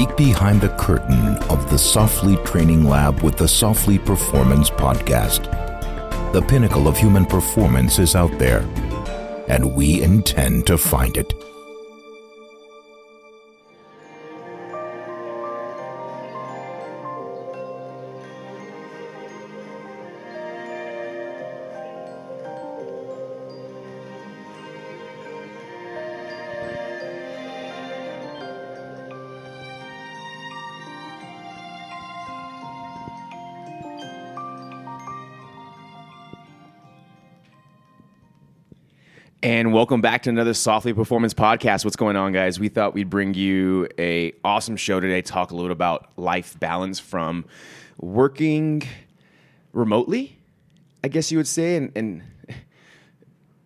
[0.00, 5.42] peek behind the curtain of the Soflete Training Lab with the Soflete Performance Podcast.
[6.32, 8.60] The pinnacle of human performance is out there,
[9.46, 11.49] and we intend to find it.
[39.80, 41.86] Welcome back to another Soflete Performance podcast.
[41.86, 42.60] What's going on, guys?
[42.60, 45.22] We thought we'd bring you a awesome show today.
[45.22, 47.46] Talk a little bit about life balance from
[47.96, 48.82] working
[49.72, 50.36] remotely,
[51.02, 52.22] I guess you would say, and, and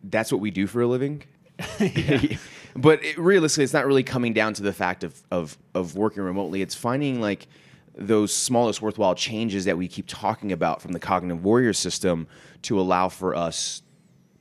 [0.05, 1.25] that's what we do for a living.
[2.77, 6.23] but it, realistically, it's not really coming down to the fact of, of of working
[6.23, 6.63] remotely.
[6.63, 7.49] It's finding like
[7.97, 12.29] those smallest worthwhile changes that we keep talking about from the cognitive warrior system
[12.63, 13.83] to allow for us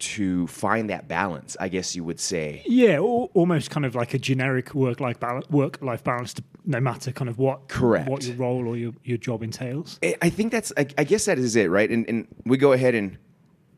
[0.04, 2.62] to find that balance, I guess you would say.
[2.66, 6.80] Yeah, almost kind of like a generic work life balance, work life balance, to, no
[6.82, 8.10] matter kind of what Correct.
[8.10, 10.00] what your role or your, your job entails.
[10.04, 11.90] I- think that's, I, I guess that is it, right?
[11.90, 13.18] And, and we go ahead and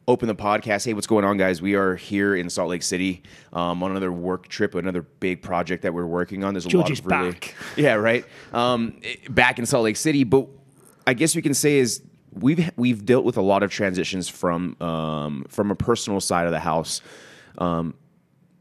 [0.08, 0.86] open the podcast.
[0.86, 1.62] Hey, what's going on, guys?
[1.62, 3.22] We are here in Salt Lake City
[3.54, 6.54] um, on another work trip, another big project that we're working on.
[6.54, 7.56] There's a George lot of really, back.
[7.76, 8.26] yeah, right.
[8.54, 10.48] Um, eh, back in Salt Lake City, but
[11.06, 12.02] I guess we can say is
[12.36, 16.52] we've we've dealt with a lot of transitions from um, from a personal side of
[16.52, 17.02] the house.
[17.58, 17.96] Um,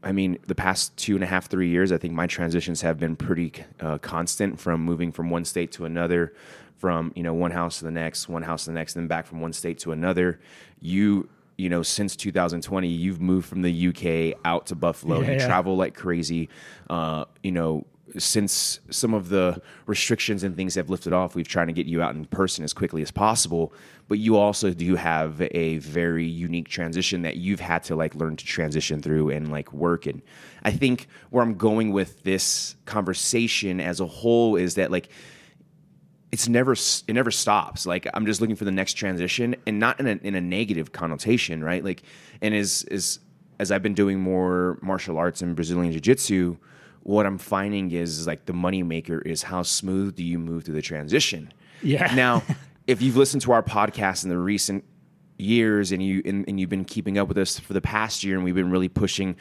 [0.03, 2.99] I mean, the past two and a half, three years, I think my transitions have
[2.99, 6.33] been pretty uh, constant from moving from one state to another,
[6.77, 9.07] from you know one house to the next, one house to the next, and then
[9.07, 10.39] back from one state to another.
[10.79, 15.21] You you know, since 2020, you've moved from the UK out to Buffalo.
[15.21, 15.47] Yeah, you yeah.
[15.47, 16.49] travel like crazy.
[16.89, 17.85] Uh, you know,
[18.17, 22.01] since some of the restrictions and things have lifted off, we've tried to get you
[22.01, 23.73] out in person as quickly as possible.
[24.07, 28.35] But you also do have a very unique transition that you've had to like learn
[28.37, 30.05] to transition through and like work.
[30.05, 30.21] And
[30.63, 35.09] I think where I'm going with this conversation as a whole is that like
[36.31, 37.85] it's never it never stops.
[37.85, 40.91] Like I'm just looking for the next transition, and not in a in a negative
[40.91, 41.83] connotation, right?
[41.83, 42.03] Like,
[42.41, 43.19] and as as
[43.57, 46.57] as I've been doing more martial arts and Brazilian jiu jitsu,
[47.05, 50.63] what I'm finding is is like the money maker is how smooth do you move
[50.63, 51.53] through the transition.
[51.83, 52.11] Yeah.
[52.15, 52.41] Now,
[52.87, 54.83] if you've listened to our podcast in the recent
[55.37, 58.35] years and you and, and you've been keeping up with us for the past year,
[58.35, 59.35] and we've been really pushing.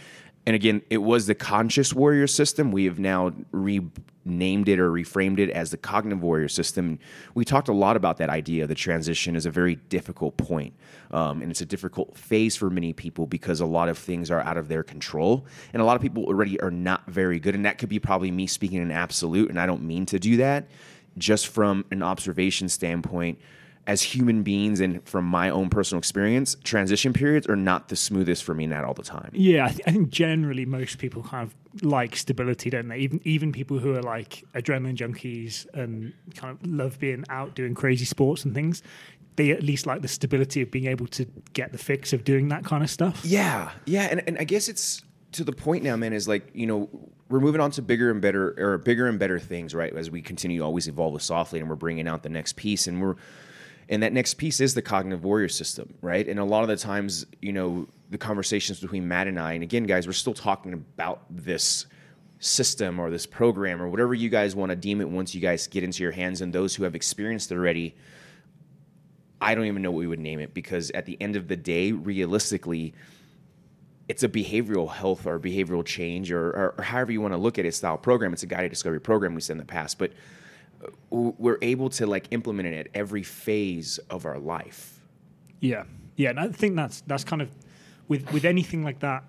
[0.47, 2.71] And again, it was the conscious warrior system.
[2.71, 6.99] We have now renamed it or reframed it as the cognitive warrior system.
[7.35, 8.65] We talked a lot about that idea.
[8.65, 10.75] Of the transition is a very difficult point,
[11.13, 14.41] um, and it's a difficult phase for many people because a lot of things are
[14.41, 17.55] out of their control, and a lot of people already are not very good.
[17.55, 20.37] And that could be probably me speaking in absolute, and I don't mean to do
[20.39, 20.69] that.
[21.17, 23.39] Just from an observation standpoint,
[23.87, 28.43] as human beings and from my own personal experience, transition periods are not the smoothest
[28.43, 29.31] for me, not all the time.
[29.33, 32.99] Yeah, I, th- I think generally most people kind of like stability, don't they?
[32.99, 37.75] Even even people who are like adrenaline junkies and kind of love being out doing
[37.75, 38.83] crazy sports and things,
[39.37, 42.49] they at least like the stability of being able to get the fix of doing
[42.49, 43.23] that kind of stuff.
[43.25, 45.03] Yeah, yeah, and, and I guess it's
[45.33, 46.15] to the point now, man.
[46.15, 46.89] Is like you know
[47.29, 49.95] we're moving on to bigger and better or bigger and better things, right?
[49.95, 52.87] As we continue to always evolve with Soflete, and we're bringing out the next piece,
[52.87, 53.17] and we're
[53.89, 56.27] and that next piece is the cognitive warrior system, right?
[56.27, 59.63] And a lot of the times, you know, the conversations between Matt and I, and
[59.63, 61.87] again, guys, we're still talking about this
[62.39, 65.67] system or this program or whatever you guys want to deem it once you guys
[65.67, 67.95] get into your hands and those who have experienced it already
[69.45, 71.57] I don't even know what we would name it because at the end of the
[71.57, 72.95] day, realistically,
[74.09, 77.59] it's a behavioral health or behavioral change or, or, or however you want to look
[77.59, 78.33] at it style program.
[78.33, 80.13] It's a guided discovery program we said in the past, but
[81.11, 85.01] we're able to like implement it at every phase of our life.
[85.61, 85.85] Yeah,
[86.17, 87.51] yeah, and I think that's that's kind of
[88.09, 89.25] with with anything like that,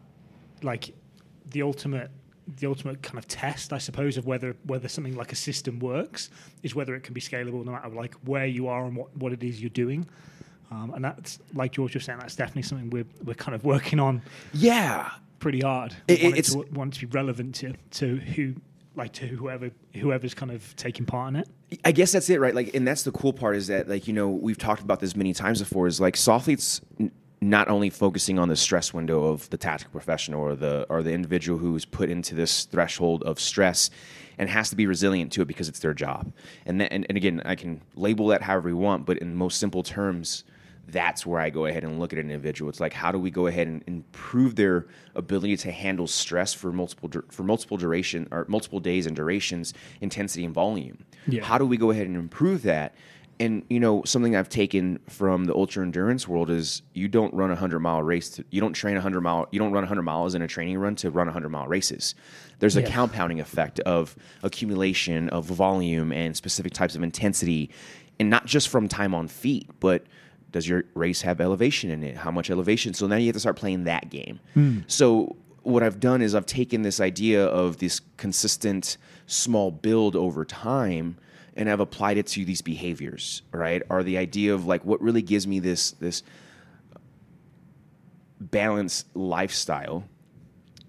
[0.64, 0.94] like
[1.52, 2.12] the ultimate
[2.60, 6.30] the ultimate kind of test, I suppose, of whether whether something like a system works
[6.64, 9.34] is whether it can be scalable no matter like where you are and what, what
[9.34, 10.08] it is you're doing.
[10.72, 14.00] Um, and that's like George was saying, that's definitely something we're we're kind of working
[14.00, 14.22] on
[14.54, 15.10] Yeah.
[15.40, 15.96] pretty hard.
[16.08, 18.56] It- want, it's- it to, want it to be relevant to to who
[18.96, 21.50] like to whoever whoever's kind of taking part in it.
[21.84, 22.54] I guess that's it, right?
[22.54, 25.16] Like, and that's the cool part is that, like, you know, we've talked about this
[25.16, 25.88] many times before.
[25.88, 27.12] Is like Soflete's n-
[27.42, 31.12] not only focusing on the stress window of the tactical professional or the or the
[31.12, 33.90] individual who's put into this threshold of stress
[34.38, 36.32] and has to be resilient to it because it's their job.
[36.66, 39.60] And that, and, and again, I can label that however you want, but in most
[39.60, 40.44] simple terms,
[40.88, 42.70] that's where I go ahead and look at an individual.
[42.70, 44.86] It's like how do we go ahead and improve their
[45.16, 50.46] ability to handle stress for multiple for multiple duration or multiple days and durations, intensity
[50.46, 51.00] and volume.
[51.28, 51.44] Yeah.
[51.44, 52.96] How do we go ahead and improve that?
[53.38, 57.52] And you know something I've taken from the ultra endurance world is you don't run
[57.52, 58.30] a hundred mile race.
[58.30, 59.48] To, you don't train a hundred mile.
[59.52, 61.68] You don't run a hundred miles in a training run to run a hundred mile
[61.68, 62.16] races.
[62.60, 62.92] There's a Yeah.
[62.92, 67.72] compounding effect of accumulation of volume and specific types of intensity,
[68.22, 70.06] and not just from time on feet, but
[70.56, 72.16] does your race have elevation in it?
[72.16, 72.94] How much elevation?
[72.94, 74.40] So now you have to start playing that game.
[74.54, 74.80] Hmm.
[74.88, 78.96] So what I've done is I've taken this idea of this consistent
[79.28, 81.18] small build over time
[81.58, 83.84] and I've applied it to these behaviors, right?
[83.90, 86.24] Or the idea of like what really gives me this this
[88.40, 90.06] balanced lifestyle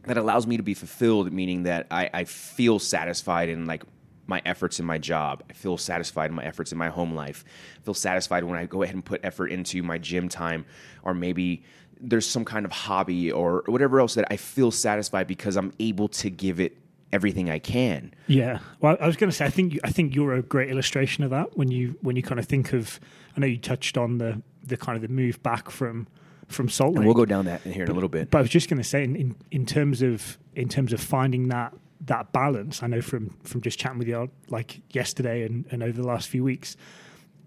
[0.04, 3.82] that allows me to be fulfilled, meaning that I, I feel satisfied and like
[4.26, 5.42] my efforts in my job.
[5.48, 7.44] I feel satisfied in my efforts in my home life.
[7.78, 10.66] I feel satisfied when I go ahead and put effort into my gym time,
[11.02, 11.62] or maybe
[12.00, 16.08] there's some kind of hobby or whatever else that I feel satisfied because I'm able
[16.08, 16.76] to give it
[17.12, 18.12] everything I can.
[18.26, 18.58] Yeah.
[18.80, 21.30] Well, I was going to say, I think I think you're a great illustration of
[21.30, 23.00] that when you when you kind of think of.
[23.36, 26.06] I know you touched on the the kind of the move back from
[26.48, 26.98] from Salt Lake.
[26.98, 28.30] And we'll go down that in here in a little bit.
[28.30, 31.00] But I was just going to say, in, in in terms of in terms of
[31.00, 35.64] finding that that balance, I know from from just chatting with you like yesterday and,
[35.70, 36.76] and over the last few weeks,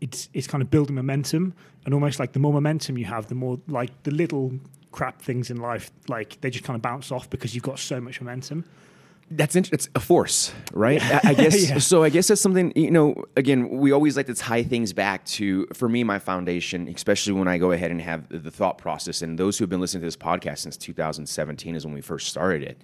[0.01, 1.53] it's it's kind of building momentum,
[1.85, 4.53] and almost like the more momentum you have, the more like the little
[4.91, 8.01] crap things in life, like they just kind of bounce off because you've got so
[8.01, 8.65] much momentum.
[9.31, 10.99] That's int- it's a force, right?
[11.03, 11.77] I, I guess Yeah.
[11.77, 12.01] so.
[12.01, 13.13] I guess that's something you know.
[13.37, 17.47] Again, we always like to tie things back to for me my foundation, especially when
[17.47, 19.21] I go ahead and have the, the thought process.
[19.21, 22.27] And those who have been listening to this podcast since 2017 is when we first
[22.27, 22.81] started it,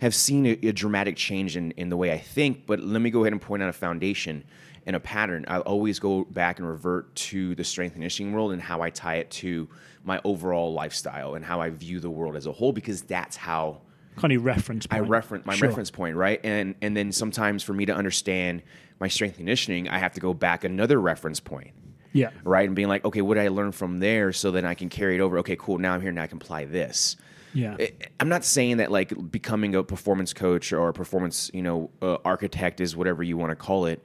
[0.00, 2.66] have seen a, a dramatic change in in the way I think.
[2.66, 4.44] But let me go ahead and point out a foundation
[4.86, 5.44] and a pattern.
[5.48, 8.90] I'll always go back and revert to the strength and conditioning world and how I
[8.90, 9.68] tie it to
[10.04, 13.82] my overall lifestyle and how I view the world as a whole because that's how
[14.16, 14.86] Kind of reference.
[14.90, 15.10] I point.
[15.10, 15.68] reference my Sure.
[15.68, 16.40] reference point, right?
[16.44, 18.62] And and then sometimes for me to understand
[18.98, 21.70] my strength and conditioning, I have to go back another reference point,
[22.12, 22.30] Yeah.
[22.44, 22.66] right?
[22.66, 25.14] And being like, okay, what did I learn from there, so then I can carry
[25.14, 25.38] it over.
[25.38, 25.78] Okay, cool.
[25.78, 26.10] Now I'm here.
[26.12, 27.16] Now I can apply this.
[27.52, 27.76] Yeah.
[28.18, 32.18] I'm not saying that like becoming a performance coach or a performance, you know, uh,
[32.24, 34.04] architect is whatever you want to call it.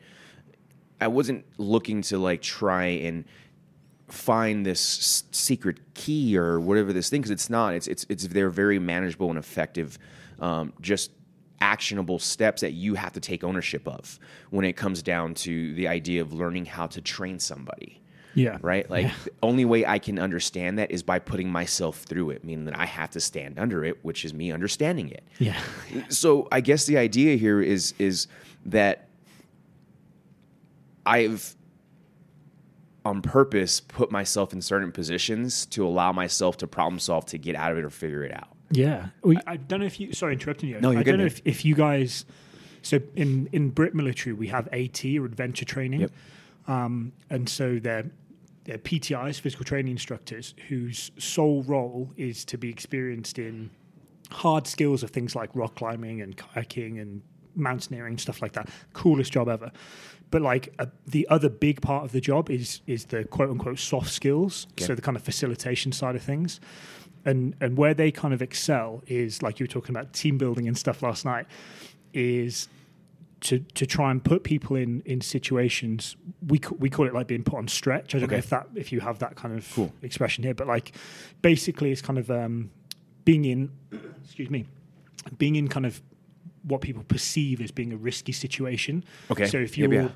[1.00, 3.26] I wasn't looking to like try and
[4.08, 7.74] find this secret key or whatever this thing because it's not.
[7.74, 9.98] It's it's it's they're very manageable and effective,
[10.40, 11.12] um, just
[11.62, 14.20] actionable steps that you have to take ownership of
[14.50, 18.02] when it comes down to the idea of learning how to train somebody
[18.36, 18.58] Yeah.
[18.62, 18.88] right?
[18.90, 22.66] Like the only way I can understand that is by putting myself through it, meaning
[22.66, 25.24] that I have to stand under it, which is me understanding it.
[25.40, 25.60] Yeah.
[26.10, 28.28] So I guess the idea here is is
[28.66, 29.08] that
[31.06, 31.56] I've
[33.06, 37.56] on purpose put myself in certain positions to allow myself to problem solve to get
[37.56, 38.48] out of it or figure it out.
[38.72, 39.10] Yeah.
[39.22, 40.12] Well, I don't know if you.
[40.14, 40.82] Sorry, interrupting you.
[40.82, 42.26] No, you're I good, don't know if, if you guys.
[42.82, 46.12] So in in Brit military, we have AT or adventure training, Yep.
[46.68, 48.10] um, and so they're
[48.66, 53.70] they're PTIs, physical training instructors, whose sole role is to be experienced in
[54.32, 57.22] hard skills of things like rock climbing and kayaking and
[57.56, 58.70] mountaineering stuff like that.
[58.94, 59.72] Coolest job ever.
[60.32, 63.80] But like uh, the other big part of the job is is the quote unquote
[63.80, 64.86] soft skills, Okay.
[64.86, 66.60] so the kind of facilitation side of things.
[67.24, 70.68] And and where they kind of excel is like you were talking about team building
[70.68, 71.46] and stuff last night
[72.13, 72.68] is
[73.42, 76.15] to to try and put people in in situations
[76.48, 78.15] we we call it like being put on stretch.
[78.15, 79.94] I don't know if that if you have that kind of Cool.
[80.01, 80.94] expression here, but like
[81.42, 82.72] basically it's kind of um,
[83.24, 83.72] being in
[84.24, 84.65] excuse me
[85.38, 86.01] being in kind of
[86.63, 89.04] what people perceive as being a risky situation.
[89.30, 89.46] Okay.
[89.46, 90.10] So if you're yeah.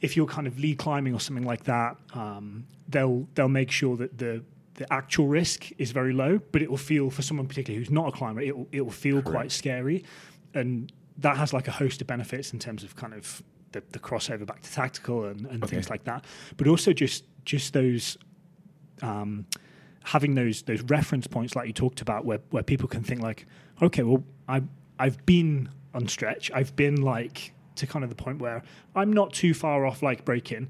[0.00, 3.96] if you're kind of lead climbing or something like that, um, they'll they'll make sure
[3.96, 4.42] that the
[4.74, 8.08] the actual risk is very low, but it will feel for someone particularly who's not
[8.08, 10.02] a climber, it will, it will feel quite scary,
[10.54, 13.42] and that has like a host of benefits in terms of kind of
[13.72, 15.76] the, the crossover back to tactical and, and Okay.
[15.76, 16.24] things like that,
[16.56, 18.18] but also just just those
[19.02, 19.46] um,
[20.04, 23.46] having those those reference points like you talked about where, where people can think like
[23.80, 24.62] okay well I
[24.98, 26.50] I've been on stretch.
[26.54, 28.62] I've been like to kind of the point where
[28.94, 30.68] I'm not too far off like breaking.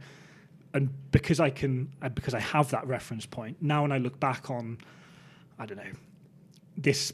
[0.75, 4.19] And because I can uh, because I have that reference point now when I look
[4.19, 4.79] back on
[5.59, 5.93] I don't know
[6.77, 7.13] this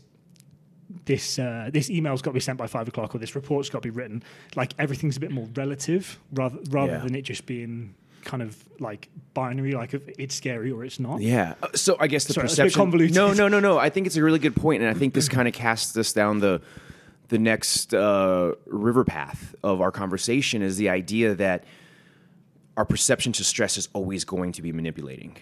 [1.05, 3.83] this uh, this email's got to be sent by five o'clock or this report's got
[3.83, 4.23] to be written
[4.57, 6.99] like everything's a bit more relative rather rather Yeah.
[6.99, 11.21] than it just being kind of like binary like if it's scary or it's not
[11.21, 11.55] Yeah.
[11.63, 13.15] Uh, So I guess the Sorry, that's a bit perception.
[13.15, 13.79] No, no, no, no.
[13.79, 16.13] I think it's a really good point, and I think this kind of casts us
[16.13, 16.61] down the
[17.29, 21.65] the next uh, river path of our conversation is the idea that
[22.79, 25.37] our perception to stress is always going to be manipulating.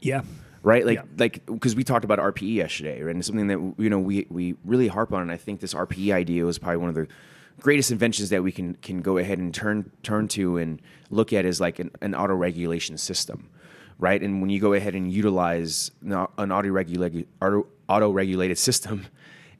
[0.00, 0.22] Yeah.
[0.64, 0.84] Right?
[0.84, 1.04] Like Yeah.
[1.18, 3.10] like because we talked about RPE yesterday, right?
[3.10, 5.74] And it's something that you know we we really harp on, and I think this
[5.74, 7.06] RPE idea was probably one of the
[7.60, 11.44] greatest inventions that we can can go ahead and turn turn to and look at
[11.44, 13.48] as like an, an auto regulation system,
[13.98, 14.20] right?
[14.20, 17.28] And when you go ahead and utilize an auto regulated
[17.88, 19.06] auto regulated system,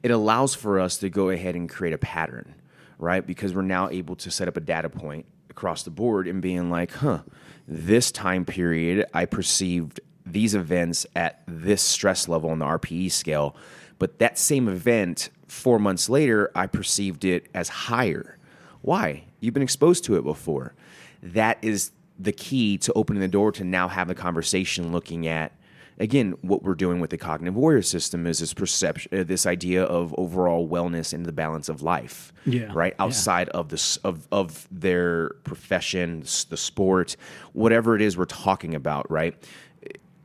[0.03, 2.55] it allows for us to go ahead and create a pattern,
[2.99, 3.25] right?
[3.25, 6.69] Because we're now able to set up a data point across the board and being
[6.71, 7.21] like, huh,
[7.69, 13.57] this time period I perceived these events at this stress level on the RPE scale,
[13.99, 18.39] but that same event four months later, I perceived it as higher.
[18.83, 19.25] Why?
[19.41, 20.75] You've been exposed to it before.
[21.23, 25.53] That is the key to opening the door to now have a conversation looking at
[25.99, 29.83] again what we're doing with the cognitive warrior system is this perception uh, this idea
[29.85, 32.71] of overall wellness and the balance of life Yeah.
[32.75, 33.05] right Yeah.
[33.05, 37.17] outside of this of of their profession the sport
[37.53, 39.35] whatever it is we're talking about right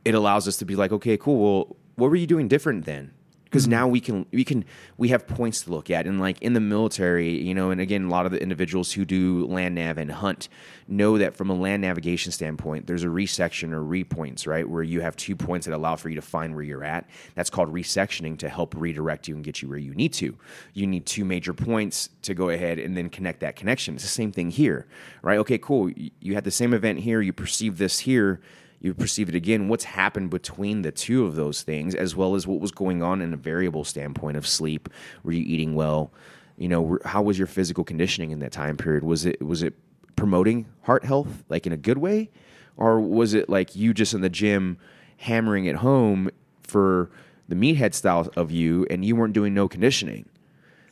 [0.04, 3.12] it allows us to be like okay cool well what were you doing different then?
[3.44, 3.72] Because mm-hmm.
[3.72, 4.64] now we can we can
[4.96, 6.06] we have points to look at.
[6.06, 9.04] And like in the military you know and again a lot of the individuals who
[9.04, 10.48] do land nav and hunt
[10.88, 15.00] know that from a land navigation standpoint there's a resection or repoints right where you
[15.00, 17.08] have two points that allow for you to find where you're at.
[17.34, 20.36] That's called resectioning to help redirect you and get you where you need to.
[20.72, 23.94] You need two major points to go ahead and then connect that connection.
[23.94, 24.86] It's the same thing here
[25.22, 25.38] right?
[25.38, 28.40] Okay cool You- you had the same event here you perceive this here
[28.80, 32.46] you perceive it again what's happened between the two of those things as well as
[32.46, 34.88] what was going on in a variable standpoint of sleep.
[35.22, 36.12] Were you eating well?
[36.56, 39.04] You know how was your physical conditioning in that time period?
[39.04, 39.74] Was it was it
[40.16, 42.30] promoting heart health like in a good way?
[42.76, 44.78] Or was it like you just in the gym
[45.18, 46.30] hammering it home
[46.62, 47.10] for
[47.48, 50.26] the meathead style of you and you weren't doing no conditioning?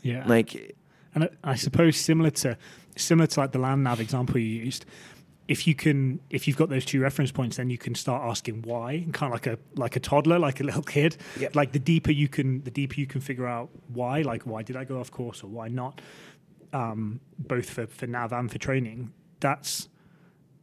[0.03, 0.25] Yeah.
[0.27, 0.77] like
[1.15, 2.59] And I, I suppose similar to
[2.97, 4.85] similar to like the land nav example you used,
[5.49, 8.63] if you can if you've got those two reference points, then you can start asking
[8.63, 11.17] why, and kind of like a like a toddler, like a little kid.
[11.41, 11.57] Yep.
[11.57, 14.77] Like the deeper you can the deeper you can figure out why, like why did
[14.77, 16.03] I go off course or why not,
[16.75, 19.13] um, both for for nav and for training.
[19.41, 19.89] That's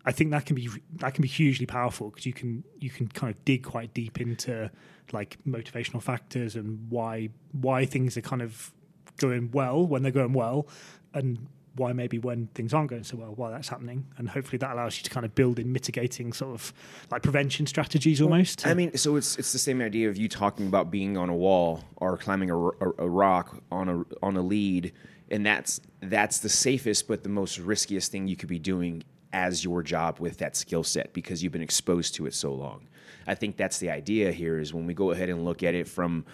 [0.05, 3.07] I think that can be that can be hugely powerful because you can you can
[3.07, 4.69] kind of dig quite deep into
[5.11, 8.71] like motivational factors and why why things are kind of
[9.17, 10.67] going well when they're going well
[11.13, 14.71] and why maybe when things aren't going so well why that's happening and hopefully that
[14.71, 16.73] allows you to kind of build in mitigating sort of
[17.11, 20.67] like prevention strategies almost I mean, so it's it's the same idea of you talking
[20.67, 24.41] about being on a wall or climbing a, a, a rock on a on a
[24.41, 24.93] lead,
[25.29, 29.03] and that's that's the safest but the most riskiest thing you could be doing
[29.33, 32.87] as your job with that skill set because you've been exposed to it so long.
[33.27, 35.87] I think that's the idea here is when we go ahead and look at it
[35.87, 36.25] from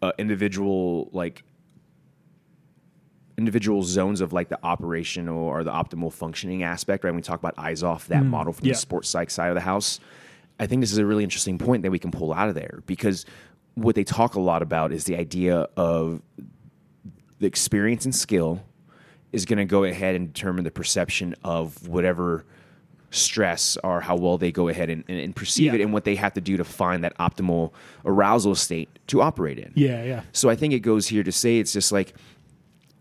[0.00, 1.44] uh, individual like
[3.42, 7.10] individual zones of like the operational or the optimal functioning aspect, right?
[7.10, 8.28] When we talk about IZOF that mm.
[8.28, 8.72] model from yeah.
[8.72, 9.98] the sports psych side of the house,
[10.60, 12.82] I think this is a really interesting point that we can pull out of there
[12.86, 13.26] because
[13.74, 16.22] what they talk a lot about is the idea of
[17.40, 18.62] the experience and skill
[19.32, 22.44] is going to go ahead and determine the perception of whatever
[23.10, 25.80] stress or how well they go ahead and, and, and perceive Yeah.
[25.80, 27.72] it and what they have to do to find that optimal
[28.04, 29.72] arousal state to operate in.
[29.74, 32.14] yeah yeah So I think it goes here to say it's just like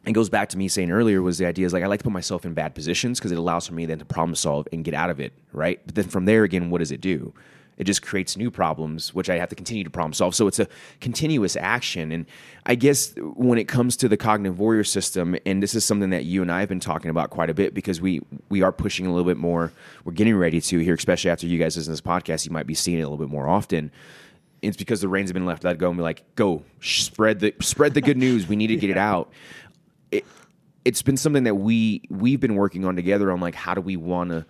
[0.06, 2.04] it goes back to me saying earlier was the idea is like I like to
[2.04, 4.84] put myself in bad positions because it allows for me then to problem solve and
[4.84, 5.80] get out of it, right?
[5.86, 7.34] But then from there again, what does it do?
[7.78, 10.36] It just creates new problems, which I have to continue to problem solve.
[10.36, 10.68] So it's a
[11.00, 12.12] continuous action.
[12.12, 12.26] And
[12.66, 16.26] I guess when it comes to the cognitive warrior system, and this is something that
[16.26, 19.06] you and I have been talking about quite a bit because we we are pushing
[19.06, 19.72] a little bit more.
[20.04, 22.46] We're getting ready to here, especially after you guys listen to this podcast.
[22.46, 23.92] You might be seeing it a little bit more often
[24.62, 27.54] it's because the reins have been left let go and be like, go spread the
[27.62, 28.48] spread the good news.
[28.48, 29.32] We need to get it out.
[30.12, 30.26] It,
[30.86, 33.96] it's been something that we we've been working on together on like how do we
[33.98, 34.46] want to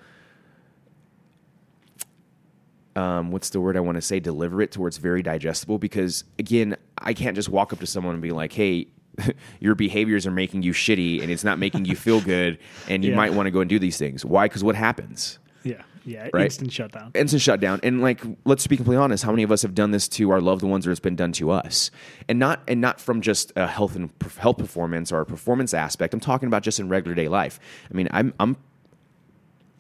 [2.96, 4.20] um, what's the word I want to say?
[4.20, 5.78] Deliver it to where it's very digestible.
[5.78, 8.88] Because again, I can't just walk up to someone and be like, "Hey,
[9.62, 12.58] your behaviors are making you shitty, and it's not making you feel good,
[12.90, 13.16] and you Yeah.
[13.18, 14.46] might want to go and do these things." Why?
[14.46, 15.40] Because what happens?
[15.64, 16.46] yeah yeah Right.
[16.46, 17.80] instant shutdown instant shutdown.
[17.84, 19.24] And like, let's be completely honest.
[19.24, 21.32] How many of us have done this to our loved ones, or it's been done
[21.34, 21.92] to us?
[22.28, 26.14] And not and not from just a health and health performance or a performance aspect.
[26.14, 27.60] I'm talking about just in regular day life.
[27.90, 28.58] I mean, I'm I'm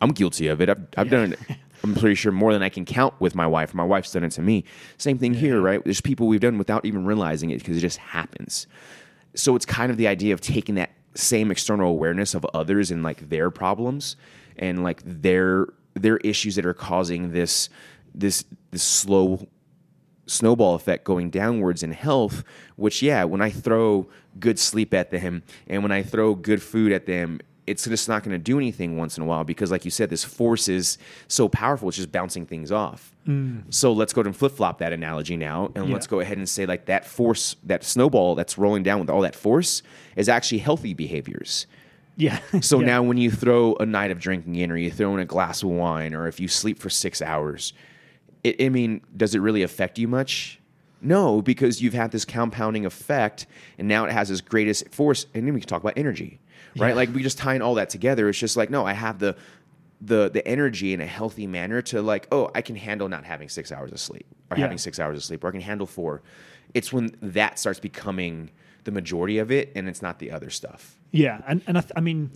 [0.02, 0.70] I'm guilty of it.
[0.70, 1.40] I've, I've done it.
[1.84, 3.74] I'm pretty sure more than I can count with my wife.
[3.74, 4.64] My wife's done it to me.
[4.98, 5.84] Same thing here, right?
[5.84, 8.68] There's people we've done without even realizing it because it just happens.
[9.34, 13.02] So it's kind of the idea of taking that same external awareness of others and
[13.02, 14.16] like their problems
[14.58, 17.70] and like their their issues that are causing this
[18.14, 19.48] this this slow
[20.28, 22.44] snowball effect going downwards in health
[22.78, 24.08] which yeah when i throw
[24.40, 28.24] good sleep at them and when i throw good food at them it's just not
[28.24, 30.98] going to do anything once in a while because, like you said, this force is
[31.28, 31.88] so powerful.
[31.90, 33.16] It's just bouncing things off.
[33.28, 33.64] Mm.
[33.70, 35.94] So let's go ahead and flip flop that analogy now, and Yeah.
[35.94, 39.22] let's go ahead and say like that force, that snowball that's rolling down with all
[39.22, 39.84] that force,
[40.16, 41.68] is actually healthy behaviors.
[42.22, 42.40] Yeah.
[42.62, 42.86] So Yeah.
[42.88, 45.64] now when you throw a night of drinking in, or you throw in a glass
[45.64, 47.74] of wine, or if you sleep for six hours,
[48.44, 50.60] it, I mean, does it really affect you much?
[51.02, 53.48] No, because you've had this compounding effect,
[53.80, 55.26] and now it has this greatest force.
[55.34, 56.40] And then we can talk about energy,
[56.78, 56.90] right?
[56.90, 56.94] Yeah.
[56.96, 58.30] Like we just tying all that together.
[58.30, 59.36] It's just like, no, I have the
[60.02, 63.50] the the energy in a healthy manner to like, oh, I can handle not having
[63.50, 64.64] six hours of sleep, or Yeah.
[64.66, 66.22] having six hours of sleep, or I can handle four.
[66.76, 68.52] It's when that starts becoming
[68.84, 70.98] the majority of it, and it's not the other stuff.
[71.12, 72.32] Yeah, and and I, th- I mean,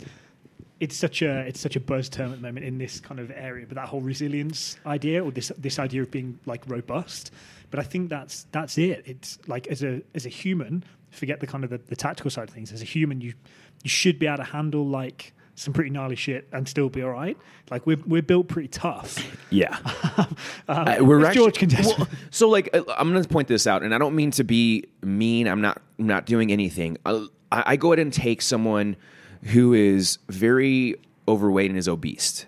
[0.80, 3.30] it's such a it's such a buzz term at the moment in this kind of
[3.30, 3.66] area.
[3.66, 7.32] But that whole resilience idea, or this this idea of being like robust,
[7.70, 9.02] but I think that's that's it.
[9.06, 12.48] It's like as a as a human, forget the kind of the, the tactical side
[12.48, 12.72] of things.
[12.72, 13.34] As a human, you
[13.82, 17.10] you should be able to handle like some pretty gnarly shit and still be all
[17.10, 17.36] right.
[17.70, 19.18] Like we're we're built pretty tough.
[19.50, 19.76] Yeah.
[20.68, 23.66] Um, Uh, we're actually, George can well, so like uh, I'm going to point this
[23.66, 25.46] out, and I don't mean to be mean.
[25.46, 25.80] I'm not.
[25.98, 26.98] I'm not doing anything.
[27.04, 28.96] I, I go ahead and take someone
[29.44, 30.96] who is very
[31.28, 32.46] overweight and is obese,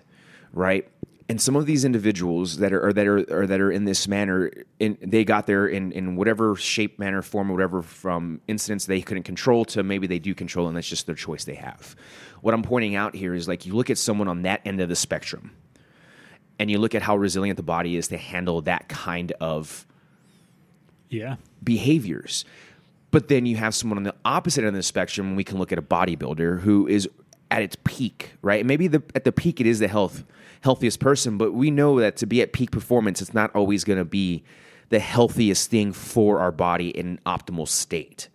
[0.53, 0.87] right?
[1.29, 4.51] And some of these individuals that are that are or that are in this manner,
[4.79, 9.01] in, they got there in in whatever shape, manner, form, or whatever from incidents they
[9.01, 11.95] couldn't control to maybe they do control, and that's just their choice they have.
[12.41, 14.89] What I'm pointing out here is like you look at someone on that end of
[14.89, 15.51] the spectrum
[16.59, 19.87] and you look at how resilient the body is to handle that kind of
[21.09, 22.45] yeah, behaviors.
[23.11, 25.57] But then you have someone on the opposite end of the spectrum, and we can
[25.57, 27.09] look at a bodybuilder who is
[27.49, 28.59] at its peak, right?
[28.59, 30.23] And maybe the, at the peak it is the health
[30.61, 33.97] healthiest person, but we know that to be at peak performance, it's not always going
[33.97, 34.43] to be
[34.89, 38.27] the healthiest thing for our body in an optimal state.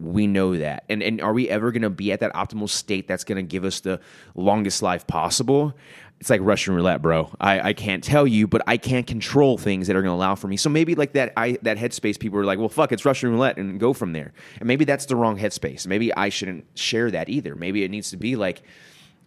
[0.00, 0.84] We know that.
[0.88, 3.42] And and are we ever going to be at that optimal state that's going to
[3.42, 4.00] give us the
[4.34, 5.74] longest life possible?
[6.20, 7.30] It's like Russian roulette, bro.
[7.40, 10.34] I, I can't tell you, but I can't control things that are going to allow
[10.34, 10.58] for me.
[10.58, 13.56] So maybe like that I that headspace people are like, well, fuck, it's Russian roulette
[13.58, 14.32] and go from there.
[14.58, 15.86] And maybe that's the wrong headspace.
[15.86, 17.54] Maybe I shouldn't share that either.
[17.54, 18.62] Maybe it needs to be like,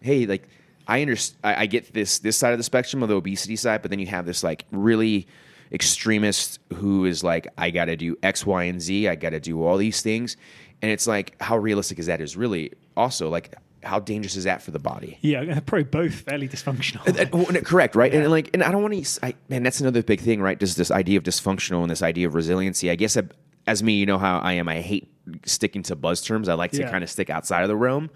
[0.01, 0.47] hey, like
[0.87, 1.39] I understand.
[1.43, 3.99] I, I get this this side of the spectrum of the obesity side, but then
[3.99, 5.27] you have this like really
[5.71, 9.07] extremist who is like, I got to do X, Y, and Z.
[9.07, 10.37] I got to do all these things,
[10.83, 12.21] and it's like, how realistic is that?
[12.21, 15.17] Is really also like, how dangerous is that for the body?
[15.21, 17.65] yeah, probably both fairly dysfunctional.
[17.65, 18.13] Correct, right?
[18.13, 19.25] And like, and I don't want to.
[19.25, 20.59] I, man, that's another big thing, right?
[20.59, 22.91] Just this idea of dysfunctional and this idea of resiliency.
[22.91, 23.23] I guess I,
[23.65, 24.67] as me, you know how I am.
[24.69, 25.09] I hate
[25.45, 26.49] sticking to buzz terms.
[26.49, 26.91] I like to Yeah.
[26.91, 28.09] kind of stick outside of the realm.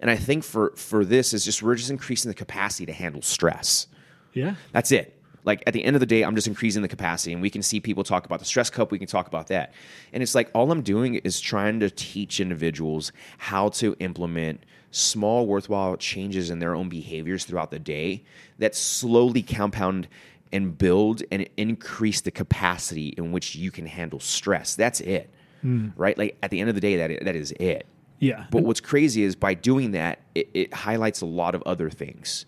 [0.00, 3.20] And I think for for this is just we're just increasing the capacity to handle
[3.22, 3.88] stress.
[4.32, 5.20] yeah, That's it.
[5.44, 7.62] Like at the end of the day, I'm just increasing the capacity, and we can
[7.62, 8.92] see people talk about the stress cup.
[8.92, 9.72] We can talk about that,
[10.12, 15.46] and it's like all I'm doing is trying to teach individuals how to implement small,
[15.46, 18.22] worthwhile changes in their own behaviors throughout the day
[18.58, 20.06] that slowly compound
[20.52, 24.76] and build and increase the capacity in which you can handle stress.
[24.76, 25.30] That's it,
[25.62, 25.88] hmm.
[25.96, 26.16] right?
[26.16, 27.86] Like at the end of the day, that that is it.
[28.20, 31.90] yeah, But what's crazy is by doing that, it, it highlights a lot of other
[31.90, 32.46] things.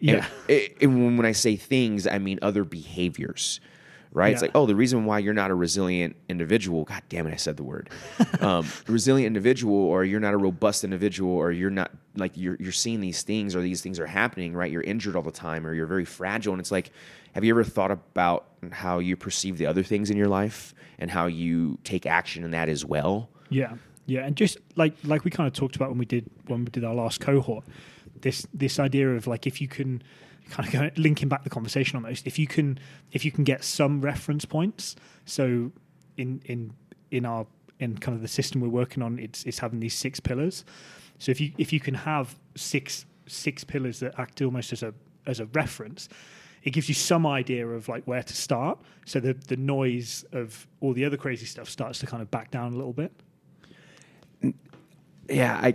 [0.00, 0.26] Yeah.
[0.48, 3.60] And, and when- I say things, I mean other behaviors,
[4.12, 4.32] right?
[4.32, 7.36] It's like, oh, the reason why you're not a resilient individual, God damn it, I
[7.36, 7.90] said the word,
[8.40, 12.72] um, resilient individual, or you're not a robust individual, or you're not like you're you're
[12.72, 14.70] seeing these things, or these things are happening, right?
[14.72, 16.90] You're injured all the time, or you're very fragile, and it's like,
[17.34, 21.10] have you ever thought about how you perceive the other things in your life and
[21.10, 23.28] how you take action in that as well?
[23.50, 23.74] Yeah,
[24.06, 26.70] yeah, and just like like we kind of talked about when we did when we
[26.70, 27.64] did our last cohort,
[28.22, 30.02] this this idea of like if you can
[30.50, 32.78] kind of linking back the conversation almost, if you can
[33.12, 35.72] if you can get some reference points, so
[36.16, 36.72] in in
[37.10, 37.46] in our
[37.80, 40.64] in kind of the system we're working on, it's it's having these six pillars.
[41.18, 44.94] So if you if you can have six six pillars that act almost as a
[45.26, 46.08] as a reference,
[46.62, 48.78] it gives you some idea of like where to start.
[49.04, 52.50] So the the noise of all the other crazy stuff starts to kind of back
[52.50, 53.12] down a little bit.
[55.28, 55.74] yeah, I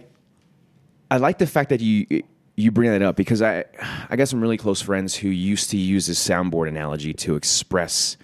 [1.11, 2.23] I like the fact that you
[2.55, 3.65] you bring that up because I
[4.09, 8.17] I got some really close friends who used to use this soundboard analogy to express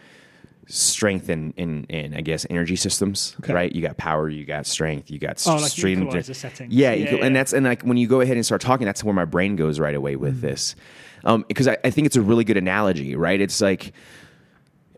[0.67, 3.35] strength and in, in, I guess energy systems.
[3.43, 3.53] Okay.
[3.53, 3.71] Right?
[3.71, 6.07] You got power, you got strength, you got Oh, like stream.
[6.11, 6.21] Yeah,
[6.69, 7.25] Yeah, equal- yeah.
[7.25, 9.55] and that's and like when you go ahead and start talking, that's where my brain
[9.55, 10.19] goes right away Mm.
[10.19, 10.75] with this,
[11.23, 13.15] um, because I, I think it's a really good analogy.
[13.15, 13.41] Right?
[13.41, 13.93] It's like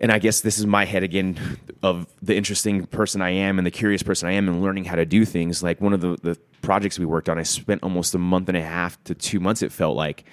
[0.01, 1.37] and I guess this is my head again
[1.83, 4.95] of the interesting person I am and the curious person I am and learning how
[4.95, 5.61] to do things.
[5.61, 8.57] Like one of the, the projects we worked on, I spent almost a month and
[8.57, 10.25] a half to two months, it felt like,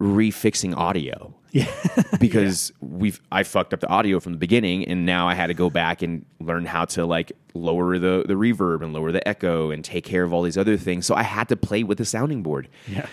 [0.00, 1.34] refixing audio.
[1.50, 1.70] Yeah.
[2.20, 5.54] because we've I fucked up the audio from the beginning and now I had to
[5.54, 9.70] go back and learn how to like lower the the reverb and lower the echo
[9.70, 11.04] and take care of all these other things.
[11.04, 12.68] So I had to play with the sounding board.
[12.88, 13.06] Yeah.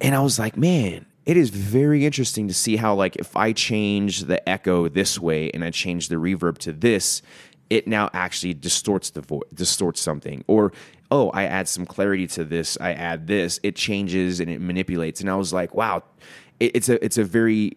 [0.00, 3.52] And I was like, man, it is very interesting to see how like if I
[3.52, 7.22] change the echo this way and I change the reverb to this,
[7.68, 10.44] it now actually distorts the voice, distorts something.
[10.48, 10.72] Or
[11.10, 15.20] oh, I add some clarity to this, I add this, it changes and it manipulates.
[15.20, 16.02] And I was like, wow,
[16.58, 17.76] it, it's a it's a very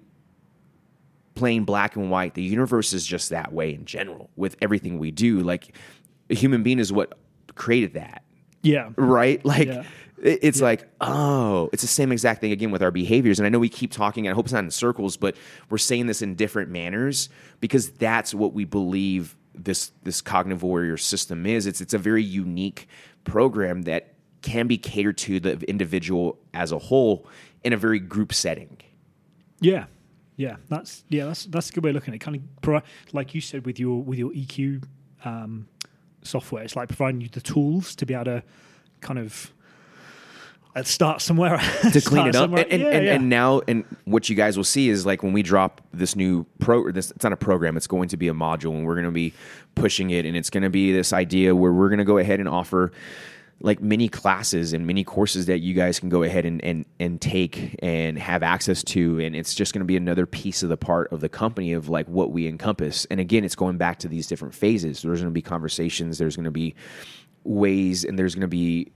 [1.36, 2.34] plain black and white.
[2.36, 5.40] The universe is just that way in general with everything we do.
[5.40, 5.76] Like
[6.30, 7.18] a human being is what
[7.56, 8.24] created that
[8.62, 8.90] Yeah.
[8.96, 9.44] right?
[9.46, 9.84] Like Yeah.
[10.24, 13.40] It- it's like, oh, it's the same exact thing again with our behaviors.
[13.40, 15.36] And I know we keep talking, and I hope it's not in circles, but
[15.70, 20.98] we're saying this in different manners because that's what we believe this this cognitive warrior
[20.98, 21.68] system is.
[21.68, 22.88] It's it's a very unique
[23.24, 27.28] program that can be catered to the individual as a whole
[27.64, 28.78] in a very group setting.
[29.62, 29.86] Yeah,
[30.36, 32.20] yeah, that's yeah, that's that's a good way of looking at it.
[32.20, 32.84] Kind of
[33.14, 34.84] like you said with your with your EQ
[35.24, 35.68] um,
[36.24, 38.44] software, it's like providing you the tools to be able to
[39.02, 39.54] kind of
[40.76, 41.58] uh, start somewhere
[41.92, 42.50] to clean it up.
[42.52, 43.14] And, and, yeah, and, yeah.
[43.14, 46.46] and now, and what you guys will see is like when we drop this new
[46.60, 49.06] pro, this it's not a program, it's going to be a module, and we're going
[49.06, 49.34] to be
[49.76, 52.40] pushing it, and it's going to be this idea where we're going to go ahead
[52.40, 52.92] and offer
[53.62, 57.22] like mini classes and mini courses that you guys can go ahead and, and, and
[57.22, 60.76] take and have access to and it's just going to be another piece of the
[60.76, 64.08] part of the company of like what we encompass and again it's going back to
[64.08, 66.76] these different phases there's going to be conversations there's going to be
[67.46, 68.92] ways and there's going to be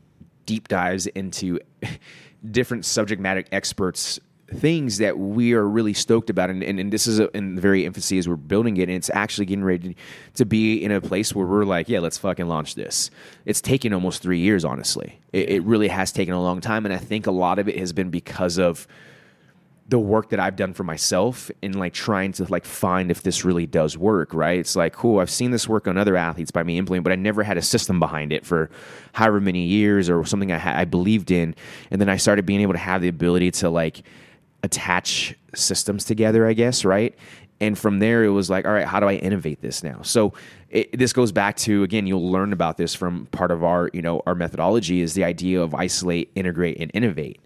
[0.47, 1.59] deep dives into
[2.51, 4.19] different subject matter experts
[4.53, 6.49] things that we are really stoked about.
[6.49, 8.93] And, and, and this is a, in the very infancy as we're building it and
[8.93, 9.97] it's actually getting ready
[10.35, 13.11] to be in a place where we're like yeah let's fucking launch this.
[13.45, 15.19] It's taken almost three years honestly.
[15.33, 17.77] It, it really has taken a long time and i think a lot of it
[17.77, 18.87] has been because of
[19.89, 23.45] the work that I've done for myself in like trying to like find if this
[23.45, 24.59] really does work, right?
[24.59, 27.15] It's like, cool, I've seen this work on other athletes by me implementing, but I
[27.15, 28.69] never had a system behind it for
[29.13, 31.55] however many years or something I, ha- I believed in.
[31.89, 34.03] And then I started being able to have the ability to like
[34.61, 37.15] attach systems together, I guess, right?
[37.61, 40.01] And from there, it was like, all right, how do I innovate this now?
[40.01, 40.33] So
[40.69, 44.01] it, this goes back to again, you'll learn about this from part of our, you
[44.01, 47.39] know, our methodology is the idea of isolate, integrate, and innovate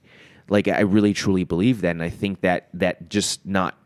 [0.52, 3.78] like I really truly believe that, and I think that that just not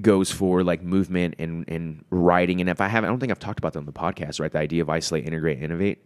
[0.00, 2.60] goes for like movement and and writing.
[2.60, 4.50] And if I haven't, I don't think I've talked about that on the podcast, right?
[4.50, 6.02] The idea of isolate, integrate, innovate.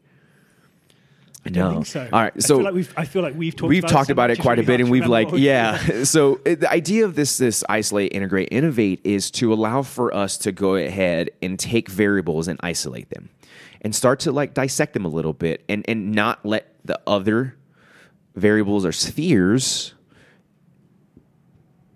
[1.46, 2.06] I don't think so.
[2.12, 4.10] All right, I so feel like we've I feel like we've talked we've about talked
[4.10, 6.04] about it quite a bit, and we've like, we- yeah.
[6.04, 10.52] so the idea of this this isolate, integrate, innovate is to allow for us to
[10.52, 13.30] go ahead and take variables and isolate them,
[13.80, 17.56] and start to like dissect them a little bit, and and not let the other
[18.34, 19.94] variables or spheres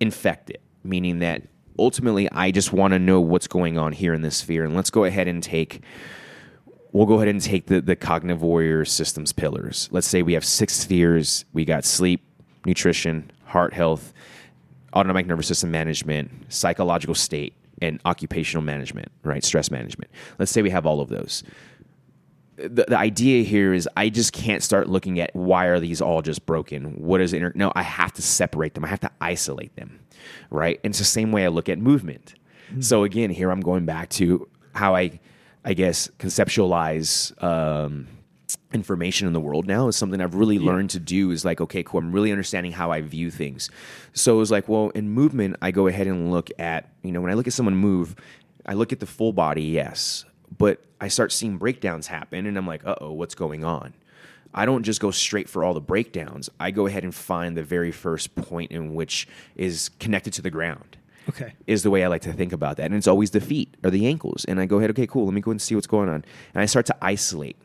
[0.01, 1.43] infect it, meaning that
[1.79, 4.65] ultimately I just want to know what's going on here in this sphere.
[4.65, 5.83] And let's go ahead and take
[6.93, 9.89] we'll go ahead and take the, the cognitive warrior systems pillars.
[9.91, 11.45] Let's say we have six spheres.
[11.53, 12.25] We got sleep,
[12.65, 14.15] nutrition, heart health,
[14.95, 19.43] autonomic nervous system management, psychological state, and occupational management, right?
[19.43, 20.11] Stress management.
[20.39, 21.43] Let's say we have all of those
[22.57, 26.23] the, the idea here is I just can't start looking at why are these all
[26.23, 27.03] just broken?
[27.03, 27.57] What is it?
[27.57, 28.85] No, I have to separate them.
[28.85, 30.01] I have to isolate them,
[30.51, 30.79] right?
[30.85, 32.35] And it's the same way I look at movement.
[32.81, 35.21] So again, here I'm going back to how I,
[35.65, 38.09] I guess, conceptualize um,
[38.73, 41.31] information in the world now is something I've really learned to do.
[41.31, 42.01] Is like, okay, cool.
[42.01, 43.71] I'm really understanding how I view things.
[44.13, 47.31] So it's like, well, in movement, I go ahead and look at, you know, when
[47.31, 48.17] I look at someone move,
[48.67, 50.25] I look at the full body, yes,
[50.57, 53.95] but I start seeing breakdowns happen, and I'm like, uh oh, what's going on?
[54.55, 56.49] I don't just go straight for all the breakdowns.
[56.61, 60.51] I go ahead and find the very first point in which is connected to the
[60.51, 60.97] ground.
[61.29, 61.55] Okay.
[61.67, 62.87] Is the way I like to think about that.
[62.87, 64.45] And it's always the feet or the ankles.
[64.45, 66.25] And I go ahead, okay, cool, let me go and see what's going on.
[66.55, 67.57] And I start to isolate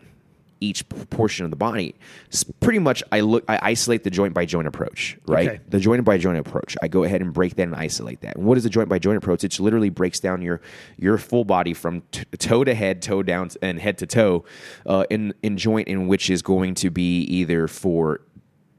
[0.62, 1.96] each portion of the body.
[2.32, 5.50] S- pretty much I look I isolate the joint by joint approach, right?
[5.50, 5.60] Okay.
[5.70, 6.76] The joint by joint approach.
[6.82, 8.36] I go ahead and break that and isolate that.
[8.36, 9.44] And what is the joint by joint approach?
[9.44, 10.62] It literally breaks down your
[10.98, 14.46] your full body from t- toe to head, toe down, and head to toe,
[14.86, 18.22] uh, in in joint in which is going to be either for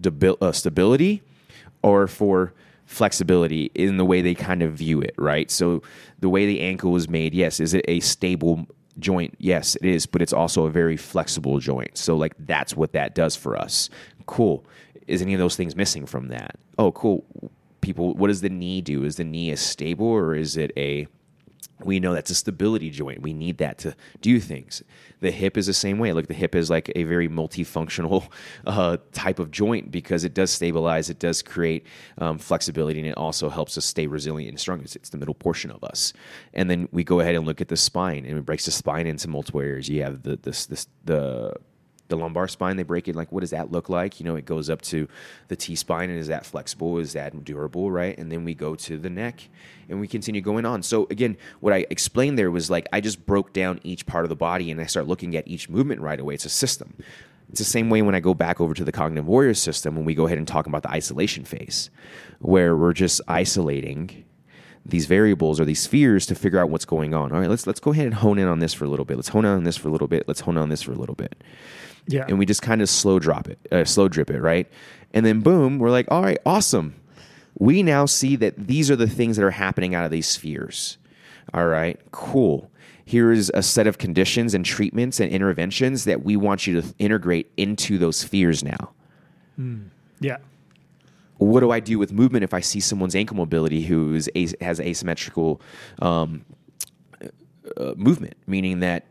[0.01, 1.23] debil- uh, stability
[1.83, 2.53] or for
[2.87, 5.51] flexibility in the way they kind of view it, right?
[5.51, 5.83] So
[6.19, 8.67] the way the ankle is made, yes, is it a stable
[9.01, 9.35] joint?
[9.39, 11.97] Yes, it is, but it's also a very flexible joint.
[11.99, 13.91] So like that's what that does for us.
[14.27, 14.65] Cool.
[15.07, 16.57] Is any of those things missing from that?
[16.79, 17.25] Oh, cool.
[17.81, 19.05] People, what does the knee do?
[19.05, 21.09] Is the knee a stable or is it a
[21.85, 23.23] we know that's a stability joint.
[23.23, 24.83] We need that to do things.
[25.21, 26.13] The hip is the same way.
[26.13, 28.29] Like the hip is like a very multifunctional
[28.67, 31.87] uh, type of joint because it does stabilize, it does create
[32.19, 34.81] um, flexibility, and it also helps us stay resilient and strong.
[34.81, 36.13] It's, it's, the middle portion of us.
[36.55, 39.07] And then we go ahead and look at the spine, and it breaks the spine
[39.07, 39.89] into multiple areas.
[39.89, 41.55] You have the this, this the
[42.11, 44.45] the lumbar spine they break it like what does that look like you know it
[44.45, 45.09] goes up to
[45.49, 48.75] the t spine and is that flexible is that durable right and then we go
[48.75, 49.49] to the neck
[49.89, 53.25] and we continue going on so again what i explained there was like i just
[53.25, 56.21] broke down each part of the body and i start looking at each movement right
[56.21, 56.95] away it's a system
[57.51, 60.05] it's the same way when I go back over to the cognitive warrior system when
[60.05, 61.91] we go ahead and talk about the isolation phase,
[62.39, 64.25] where we're just isolating
[64.87, 67.33] these variables or these spheres to figure out what's going on.
[67.33, 69.17] All right, let's let's go ahead and hone in on this for a little bit.
[69.17, 70.25] Let's hone in on this for a little bit.
[70.29, 71.43] Let's hone in on this for a little bit.
[72.11, 72.25] Yeah.
[72.29, 74.69] And we just kind of slow drop it, uh, slow drip it, right?
[75.13, 76.95] And then boom, we're like, all right, awesome.
[77.59, 80.99] We now see that these are the things that are happening out of these spheres.
[81.53, 82.71] All right, cool.
[83.05, 86.95] Here is a set of conditions and treatments and interventions that we want you to
[86.99, 88.93] integrate into those spheres now.
[90.21, 90.37] Yeah.
[91.39, 94.29] What do I do with movement if I see someone's ankle mobility who as,
[94.61, 95.61] has asymmetrical
[96.01, 96.45] um,
[97.77, 99.07] uh, movement, meaning that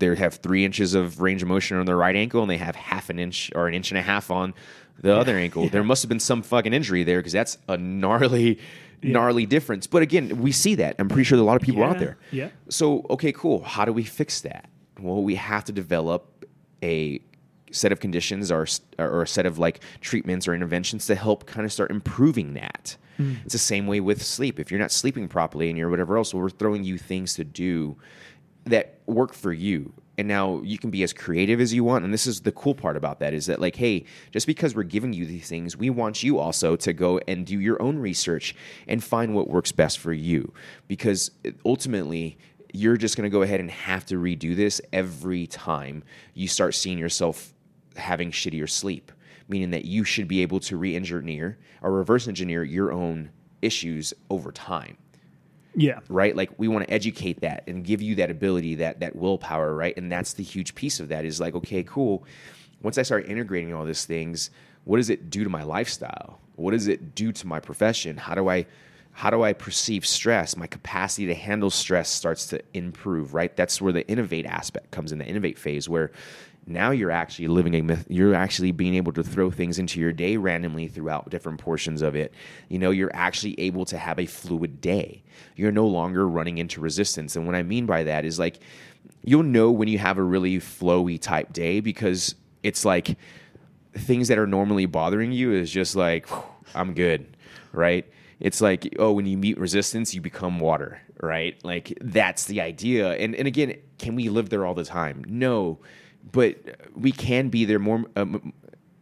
[0.00, 2.74] they have three inches of range of motion on their right ankle and they have
[2.74, 4.54] half an inch or an inch and a half on
[5.00, 5.68] the other ankle.
[5.68, 8.58] There must have been some fucking injury there because that's a gnarly,
[9.02, 9.86] gnarly difference.
[9.86, 10.96] But again, we see that.
[10.98, 12.18] I'm pretty sure there are a lot of people out there.
[12.32, 12.48] yeah.
[12.68, 13.62] So, okay, cool.
[13.62, 14.68] How do we fix that?
[14.98, 16.44] Well, we have to develop
[16.82, 17.22] a
[17.72, 18.66] set of conditions or,
[18.98, 22.96] or a set of like treatments or interventions to help kind of start improving that.
[23.18, 23.36] Mm.
[23.44, 24.58] It's the same way with sleep.
[24.58, 27.44] If you're not sleeping properly and you're whatever else, well, we're throwing you things to
[27.44, 27.96] do
[28.64, 29.92] that work for you.
[30.18, 32.04] And now you can be as creative as you want.
[32.04, 34.82] And this is the cool part about that is that, like, hey, just because we're
[34.82, 38.54] giving you these things, we want you also to go and do your own research
[38.86, 40.52] and find what works best for you.
[40.88, 41.30] Because
[41.64, 42.36] ultimately,
[42.74, 46.74] you're just going to go ahead and have to redo this every time you start
[46.74, 47.54] seeing yourself
[47.96, 49.10] having shittier sleep,
[49.48, 53.30] meaning that you should be able to re engineer or reverse engineer your own
[53.62, 54.98] issues over time
[55.74, 56.00] Yeah.
[56.08, 56.34] right?
[56.34, 59.96] Like we want to educate that and give you that ability that that willpower right?
[59.96, 62.24] And that's the huge piece of that is like okay cool.
[62.82, 64.50] Once i start integrating all these things
[64.84, 66.40] what does it do to my lifestyle?
[66.56, 68.16] What does it do to my profession?
[68.16, 68.66] How do i
[69.12, 70.56] how do i perceive stress?
[70.56, 73.54] My capacity to handle stress starts to improve right?
[73.56, 76.10] That's where the innovate aspect comes in the innovate phase where
[76.66, 80.12] now you're actually living a myth you're actually being able to throw things into your
[80.12, 82.32] day randomly throughout different portions of it.
[82.68, 85.22] You know you're actually able to have a fluid day.
[85.56, 87.36] You're no longer running into resistance.
[87.36, 88.60] And what i mean by that is like
[89.24, 93.16] you'll know when you have a really flowy type day because it's like
[93.94, 96.28] things that are normally bothering you is just like
[96.74, 97.36] i'm good
[97.72, 98.10] right?
[98.40, 101.62] It's like oh when you meet resistance you become water right?
[101.62, 103.12] Like that's the idea.
[103.12, 105.24] And and again can we live there all the time?
[105.28, 105.78] No
[106.32, 106.56] but
[106.94, 108.52] we can be there more um,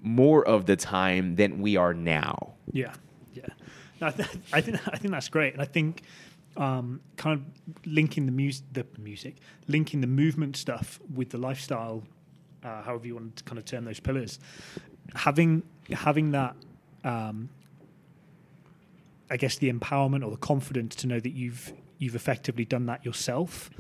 [0.01, 2.95] more of the time than we are now Yeah,
[3.35, 3.47] yeah.
[4.01, 6.03] No, I, th- I think I think that's great, and I think
[6.57, 12.03] um, kind of linking the music, the music, linking the movement stuff with the lifestyle,
[12.65, 14.39] uh, however you want to kind of term those pillars,
[15.15, 16.57] having having that.
[17.05, 17.51] Um,
[19.31, 23.05] I guess the empowerment or the confidence to know that you've you've effectively done that
[23.05, 23.71] yourself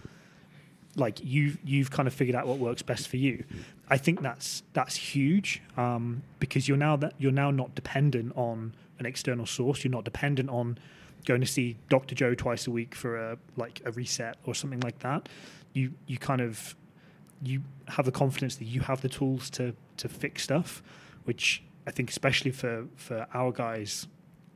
[0.98, 3.44] like you you've kind of figured out what works best for you.
[3.88, 8.74] I think that's that's huge um, because you're now that you're now not dependent on
[8.98, 9.84] an external source.
[9.84, 10.78] You're not dependent on
[11.24, 12.14] going to see Dr.
[12.14, 15.28] Joe twice a week for a like a reset or something like that.
[15.72, 16.74] You you kind of
[17.42, 20.82] you have the confidence that you have the tools to to fix stuff,
[21.24, 24.06] which I think especially for for our guys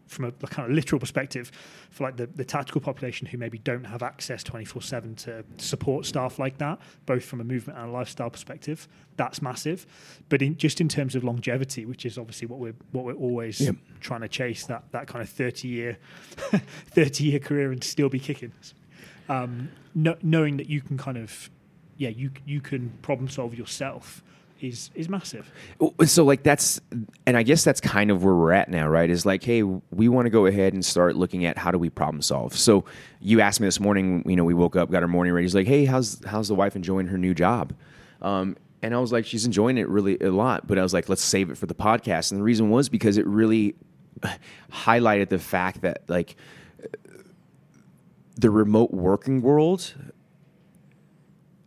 [0.06, 1.50] from a, kind of literal perspective,
[1.90, 6.04] for like the, the tactical population who maybe don't have access 24 7 to support
[6.06, 9.86] staff like that, both from a movement and a lifestyle perspective, that's massive.
[10.28, 13.60] But in, just in terms of longevity, which is obviously what we're what we're always
[13.60, 13.76] Yep.
[14.00, 15.98] trying to chase, that that kind of 30 year
[16.90, 18.52] 30 year career and still be kicking.
[19.28, 21.50] Um, kno- knowing that you can kind of
[21.96, 24.22] yeah, you you can problem solve yourself
[24.62, 25.50] is is massive.
[26.06, 26.80] so like that's
[27.26, 29.10] and i guess that's kind of where we're at now right?
[29.10, 31.90] Is like hey we want to go ahead and start looking at how do we
[31.90, 32.56] problem solve.
[32.56, 32.84] So
[33.20, 35.44] you asked me this morning you know we woke up got our morning ready.
[35.44, 37.74] He's like hey how's how's the wife enjoying her new job?
[38.20, 41.08] Um, and i was like she's enjoying it really a lot but i was like
[41.08, 42.30] let's save it for the podcast.
[42.30, 43.74] And the reason was because it really
[44.72, 46.36] highlighted the fact that like
[48.36, 49.94] the remote working world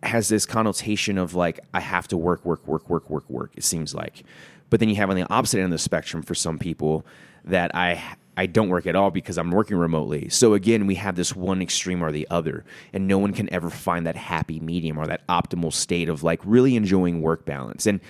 [0.07, 3.51] has this connotation of like I have to work, work, work, work, work, work.
[3.55, 4.23] It seems like,
[4.69, 7.05] but then you have on the opposite end of the spectrum for some people
[7.45, 10.29] that I I don't work at all because I'm working remotely.
[10.29, 13.69] So again, we have this one extreme or the other, and no one can ever
[13.69, 17.85] find that happy medium or that optimal state of like really enjoying work balance.
[17.85, 18.01] And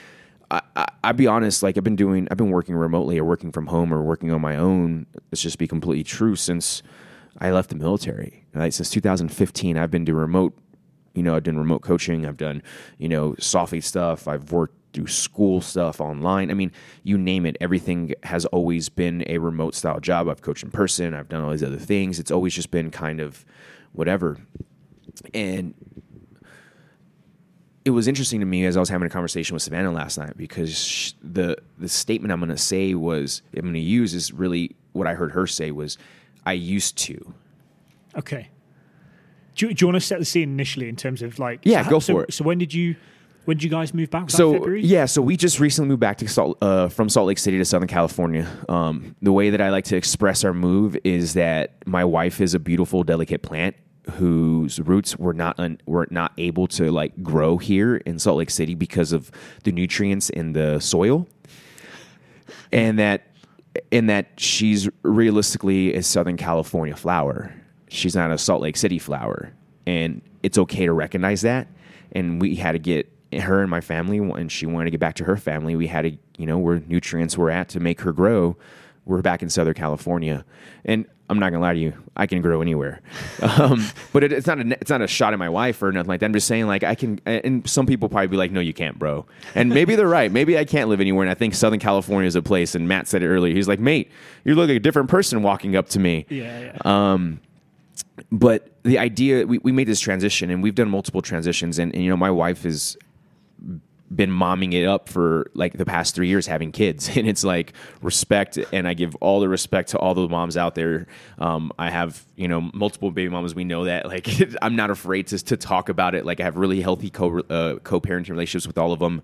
[0.50, 3.52] I, I, I'll be honest, like I've been doing, I've been working remotely or working
[3.52, 5.06] from home or working on my own.
[5.32, 6.82] Let's just be completely true since
[7.40, 8.46] I left the military.
[8.54, 8.74] Right?
[8.74, 10.58] Since 2015, I've been doing remote.
[11.16, 12.26] You know, I've done remote coaching.
[12.26, 12.62] I've done,
[12.98, 14.28] you know, Softy stuff.
[14.28, 16.50] I've worked through school stuff online.
[16.50, 16.72] I mean,
[17.04, 17.58] you name it.
[17.60, 20.30] Everything has always been a remote style job.
[20.30, 21.14] I've coached in person.
[21.14, 22.20] I've done all these other things.
[22.20, 23.46] It's always just been kind of
[23.92, 24.38] whatever.
[25.34, 25.74] And
[27.84, 30.36] it was interesting to me as I was having a conversation with Savannah last night
[30.38, 34.76] because the the statement I'm going to say was I'm going to use is really
[34.94, 35.98] what I heard her say was
[36.46, 37.34] I used to.
[38.16, 38.50] Okay.
[39.56, 41.62] Do you, do you want to set the scene initially in terms of like?
[41.64, 42.34] Yeah, so, go so, for it.
[42.34, 42.96] So when did you?
[43.46, 44.32] When did you guys move back?
[44.32, 44.84] So February?
[44.84, 47.66] yeah, so we just recently moved back to Salt, uh, from Salt Lake City to
[47.66, 48.50] Southern California.
[48.68, 52.56] Um, the way that I like to express our move is that my wife is
[52.56, 53.76] a beautiful, delicate plant
[54.14, 58.50] whose roots were not un, were not able to like grow here in Salt Lake
[58.50, 59.32] City because of
[59.64, 61.28] the nutrients in the soil,
[62.72, 63.28] and that
[63.92, 67.54] and that she's realistically a Southern California flower.
[67.90, 69.54] She's not a Salt Lake City flower,
[69.86, 71.68] and it's okay to recognize that.
[72.12, 75.16] And we had to get her and my family, and she wanted to get back
[75.16, 75.76] to her family.
[75.76, 78.58] We had to, you know, where nutrients were at to make her grow.
[79.06, 80.46] We're back in Southern California,
[80.84, 83.02] and I'm not gonna lie to you, I can grow anywhere.
[83.42, 86.08] Um, but it, it's not a it's not a shot at my wife or nothing
[86.08, 86.26] like that.
[86.26, 87.20] I'm just saying, like I can.
[87.26, 90.32] And some people probably be like, "No, you can't, bro." And maybe they're right.
[90.32, 91.24] Maybe I can't live anywhere.
[91.24, 92.76] And I think Southern California is a place.
[92.76, 93.54] And Matt said it earlier.
[93.54, 94.12] He's like, "Mate,
[94.44, 96.78] you look like a different person walking up to me." Yeah, yeah.
[96.84, 97.40] Um,
[98.32, 102.04] but the idea we, we made this transition and we've done multiple transitions and, and
[102.04, 102.98] you know my wife has
[104.14, 107.10] been momming it up for like the past three years having kids.
[107.18, 110.76] And it's like respect and i give all the respect to all the moms out
[110.76, 111.08] there.
[111.40, 114.28] Um, i have you know multiple baby mamas we know that like
[114.62, 116.26] i'm not afraid to, to talk about it.
[116.26, 119.24] Like i have really healthy co, uh, co-parenting relationships with all of them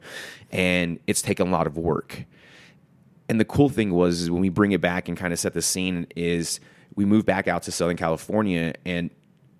[0.51, 2.25] and it's taken a lot of work.
[3.29, 5.61] And the cool thing was when we bring it back and kind of set the
[5.61, 6.59] scene is
[6.95, 9.09] we moved back out to southern california and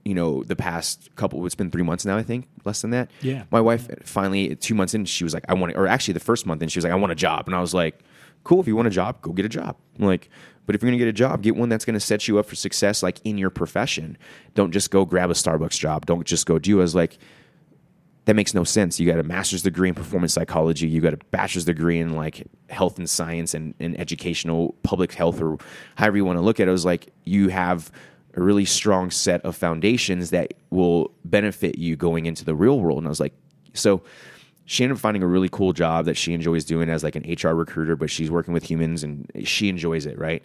[0.03, 3.09] you know the past couple it's been three months now i think less than that.
[3.21, 3.43] Yeah.
[3.51, 6.45] my wife finally two months in she was like i want or actually the first
[6.45, 7.47] month in she was like i want a job.
[7.47, 7.99] And i was like
[8.43, 9.75] cool if you want a job go get a job.
[9.99, 10.29] I'm like
[10.65, 12.39] but if you're going to get a job get one that's going to set you
[12.39, 14.17] up for success like in your profession.
[14.55, 16.05] Don't just go grab a starbucks job.
[16.05, 17.17] Don't just go do i was like
[18.25, 18.99] that makes no sense.
[18.99, 20.87] You got a master's degree in performance psychology.
[20.87, 25.41] You got a bachelor's degree in like health and science and, and educational public health
[25.41, 25.57] or
[25.95, 26.69] however you want to look at it.
[26.69, 27.91] I was like, you have
[28.35, 32.99] a really strong set of foundations that will benefit you going into the real world.
[32.99, 33.33] And I was like,
[33.73, 34.03] so
[34.65, 37.23] she ended up finding a really cool job that she enjoys doing as like an
[37.27, 40.43] HR recruiter, but she's working with humans and she enjoys it, right?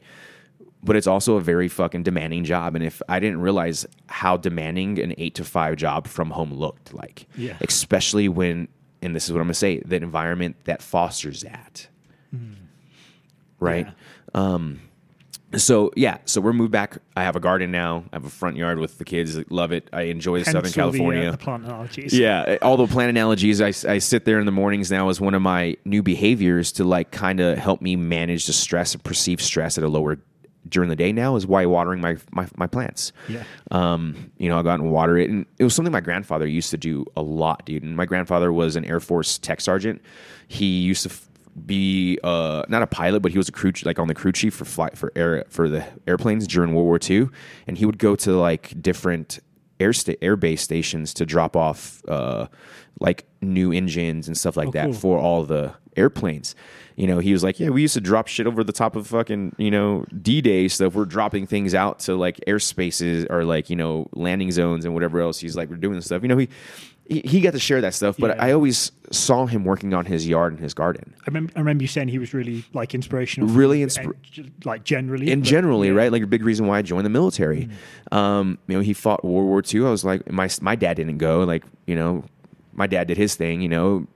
[0.86, 2.74] But it's also a very fucking demanding job.
[2.74, 6.94] And if I didn't realize how demanding an eight to five job from home looked
[6.94, 7.56] like, Yeah.
[7.60, 8.68] especially when,
[9.02, 11.88] and this is what I'm gonna say, the environment that fosters that,
[13.60, 13.88] right?
[14.34, 14.80] Um,
[15.56, 16.98] so yeah, so we're moved back.
[17.16, 18.04] I have a garden now.
[18.12, 19.38] I have a front yard with the kids.
[19.50, 19.88] Love it.
[19.92, 21.30] I enjoy Hence Southern all the, uh, California.
[21.30, 22.18] The, plant analogies.
[22.18, 23.60] Yeah, all the plant analogies.
[23.60, 26.84] I, I sit there in the mornings now as one of my new behaviors to
[26.84, 30.18] like kind of help me manage the stress and perceived stress at a lower
[30.68, 31.12] during the day.
[31.12, 33.12] Now is why watering my my, my plants.
[33.28, 33.44] Yeah.
[33.70, 36.46] Um, you know, I go out and water it, and it was something my grandfather
[36.46, 37.82] used to do a lot, dude.
[37.82, 40.02] And my grandfather was an Air Force tech sergeant.
[40.48, 41.28] He used to f-
[41.64, 44.54] be uh, not a pilot, but he was a crew like on the crew chief
[44.54, 47.28] for flight for air for the airplanes during World War II,
[47.66, 49.38] and he would go to like different
[49.80, 52.46] air sta- air base stations to drop off uh,
[53.00, 54.92] like new engines and stuff like Oh, that cool.
[54.94, 56.54] for all the airplanes.
[56.96, 59.06] You know, he was like, "Yeah, we used to drop shit over the top of
[59.06, 60.94] fucking you know D Day stuff.
[60.94, 65.20] We're dropping things out to like airspaces or like you know landing zones and whatever
[65.20, 65.38] else.
[65.38, 66.22] He's like, we're doing this stuff.
[66.22, 66.48] You know, he
[67.08, 68.44] he, he got to share that stuff, but Yeah.
[68.44, 71.14] I always saw him working on his yard and his garden.
[71.20, 73.48] I remember, I remember you saying he was really like inspirational.
[73.48, 75.30] Really you, inspir- and ju- like generally.
[75.30, 75.94] and generally, yeah.
[75.94, 75.98] Mm.
[75.98, 76.12] right?
[76.12, 77.68] Like a big reason why I joined the military.
[78.10, 79.86] Um, you know, he fought World War II.
[79.86, 81.44] I was like, my my dad didn't go.
[81.44, 82.24] Like, you know,
[82.72, 83.60] my dad did his thing.
[83.60, 84.06] You know,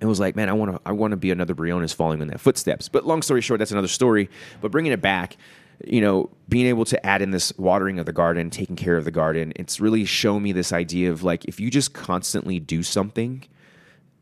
[0.00, 2.28] it was like, man, I want to I want to be another Briones following in
[2.28, 2.88] that footsteps.
[2.88, 4.30] But long story short, that's another story.
[4.60, 5.36] But bringing it back,
[5.84, 9.04] you know, being able to add in this watering of the garden, taking care of
[9.04, 12.82] the garden, it's really shown me this idea of like if you just constantly do
[12.82, 13.44] something,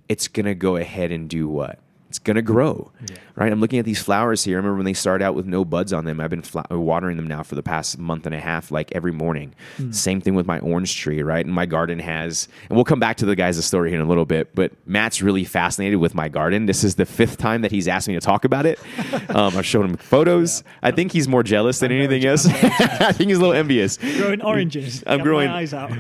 [0.08, 1.80] it's gonna go ahead and do what
[2.16, 2.90] It's gonna grow,
[3.34, 3.52] right?
[3.52, 4.56] I'm looking at these flowers here.
[4.56, 6.18] I remember when they started out with no buds on them.
[6.18, 9.12] I've been fla- watering them now for the past month and a half, like every
[9.12, 9.54] morning.
[9.90, 11.44] Same thing with my orange tree, right?
[11.44, 14.08] And my garden has, and we'll come back to the guys' story here in a
[14.08, 14.54] little bit.
[14.54, 16.64] But Matt's really fascinated with my garden.
[16.64, 18.78] This is the fifth time that he's asked me to talk about it.
[19.28, 20.62] Um, I've shown him photos.
[20.82, 22.46] I think he's more jealous than I'm anything else.
[22.62, 23.98] I think he's a little envious.
[23.98, 25.02] growing oranges.
[25.06, 25.90] I'm Got growing- my eyes out.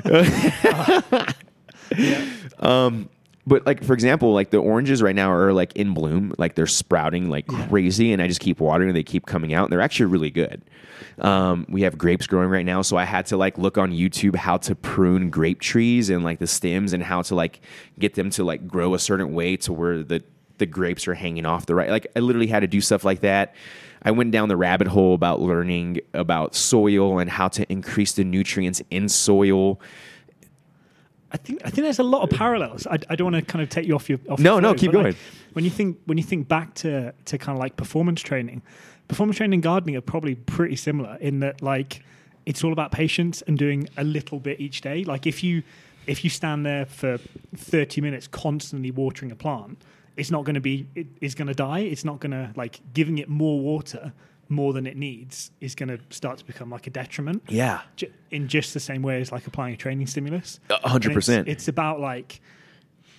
[3.46, 6.66] But like for example, like the oranges right now are like in bloom, like they're
[6.66, 8.88] sprouting like crazy, and I just keep watering.
[8.88, 10.62] And they keep coming out, and they're actually really good.
[11.20, 14.34] Um, we have grapes growing right now, so I had to like look on YouTube
[14.34, 17.60] how to prune grape trees and like the stems and how to like
[17.98, 20.24] get them to like grow a certain way to where the
[20.58, 21.90] the grapes are hanging off the right.
[21.90, 23.54] Like I literally had to do stuff like that.
[24.02, 28.24] I went down the rabbit hole about learning about soil and how to increase the
[28.24, 29.80] nutrients in soil.
[31.32, 32.86] I think I think there's a lot of parallels.
[32.86, 34.68] I, I don't want to kind of take you off your off No, your no,
[34.70, 35.16] flow, keep but, like, going.
[35.54, 38.62] when you think when you think back to to kind of like performance training,
[39.08, 42.02] performance training and gardening are probably pretty similar in that like
[42.46, 45.02] it's all about patience and doing a little bit each day.
[45.04, 45.62] Like if you
[46.06, 47.18] if you stand there for
[47.56, 49.78] 30 minutes constantly watering a plant,
[50.16, 51.80] it's not going to be it, it's going to die.
[51.80, 54.12] It's not going to like giving it more water
[54.48, 57.80] more than it needs is going to start to become like a detriment Yeah,
[58.30, 60.60] in just the same way as like applying a training stimulus.
[60.70, 61.48] A hundred And it's- percent.
[61.48, 62.40] It's about like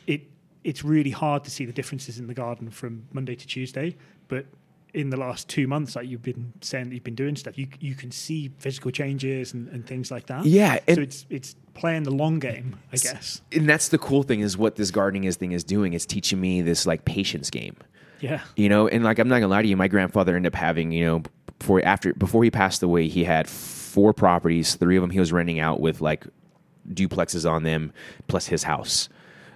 [0.07, 0.21] it.
[0.63, 3.95] It's really hard to see the differences in the garden from Monday to Tuesday,
[4.28, 4.45] but
[4.93, 7.67] in the last two months, like you've been saying that you've been doing stuff, you
[7.80, 10.45] you can see physical changes and, and things like that.
[10.45, 13.41] Yeah, so it's it's playing the long game, I guess.
[13.51, 15.93] and that's the cool thing is what this gardening is thing is doing.
[15.93, 17.75] It's teaching me this like patience game.
[18.20, 20.57] Yeah, You know, and like I'm not gonna lie to you, my grandfather ended up
[20.59, 21.24] having, you know,
[21.59, 24.76] before after before he passed away, he had four properties.
[24.76, 26.26] Three of them he was renting out with like
[26.91, 27.91] duplexes on them,
[28.28, 29.09] plus his house,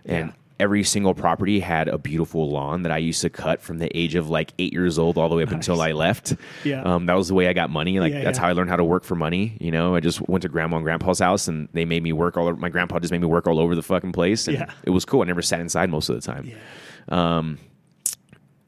[0.06, 0.28] and.
[0.30, 0.34] Yeah.
[0.60, 4.14] Every single property had a beautiful lawn that I used to cut from the age
[4.14, 6.36] of like eight years old all the way up until I left.
[6.64, 6.84] Yeah.
[6.84, 8.00] um, that was the way I got money.
[8.00, 8.44] Like Yeah, that's yeah.
[8.44, 9.58] how I learned how to work for money.
[9.60, 12.38] You know, I just went to grandma and grandpa's house, and they made me work
[12.38, 12.48] all.
[12.48, 14.70] over My grandpa just made me work all over the fucking place, and Yeah.
[14.84, 15.24] it was cool.
[15.24, 16.58] I never sat inside most of the time yeah,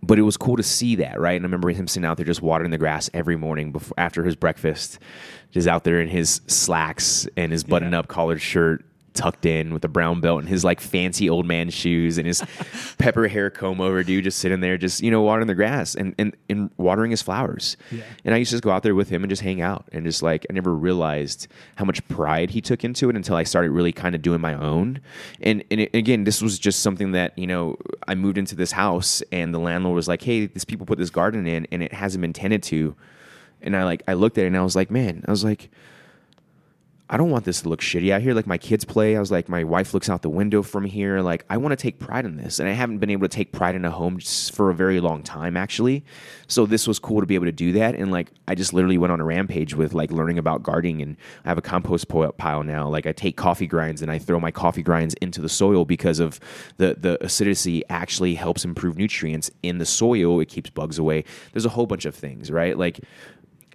[0.04, 1.36] but it was cool to see that, right?
[1.36, 4.24] And I remember him sitting out there just watering the grass every morning before after
[4.24, 5.00] his breakfast,
[5.52, 8.84] just out there in his slacks and his button-up collared shirt,
[9.14, 12.44] tucked in with a brown belt and his like fancy old man shoes and his
[12.98, 16.16] pepper hair comb over, dude, just sitting there, just you know, watering the grass and
[16.18, 17.78] and, and watering his flowers.
[17.92, 18.04] Yeah.
[18.26, 20.06] And I used to just go out there with him and just hang out and
[20.06, 23.72] just like I never realized how much pride he took into it until I started
[23.72, 25.02] really kind of doing my own.
[25.42, 28.72] And and it, again, this was just something that you know I moved into this
[28.72, 31.94] house and the landlord was like, "Hey, these people put this garden in and it
[31.94, 32.96] hasn't been tended to."
[33.62, 35.70] And I like I looked at it and I was like, "Man," I was like.
[37.14, 38.34] I don't want this to look shitty out here.
[38.34, 39.16] Like my kids play.
[39.16, 41.22] I was like, my wife looks out the window from here.
[41.22, 43.52] Like I want to take pride in this, and I haven't been able to take
[43.52, 46.04] pride in a home for a very long time, actually.
[46.48, 47.94] So this was cool to be able to do that.
[47.94, 51.16] And like I just literally went on a rampage with like learning about gardening, and
[51.46, 52.90] I have a compost pile now.
[52.90, 56.20] Like I take coffee grinds and I throw my coffee grinds into the soil because
[56.20, 56.40] of
[56.78, 60.40] the the acidity actually helps improve nutrients in the soil.
[60.40, 61.26] It keeps bugs away.
[61.52, 62.76] There's a whole bunch of things, right?
[62.76, 63.02] Like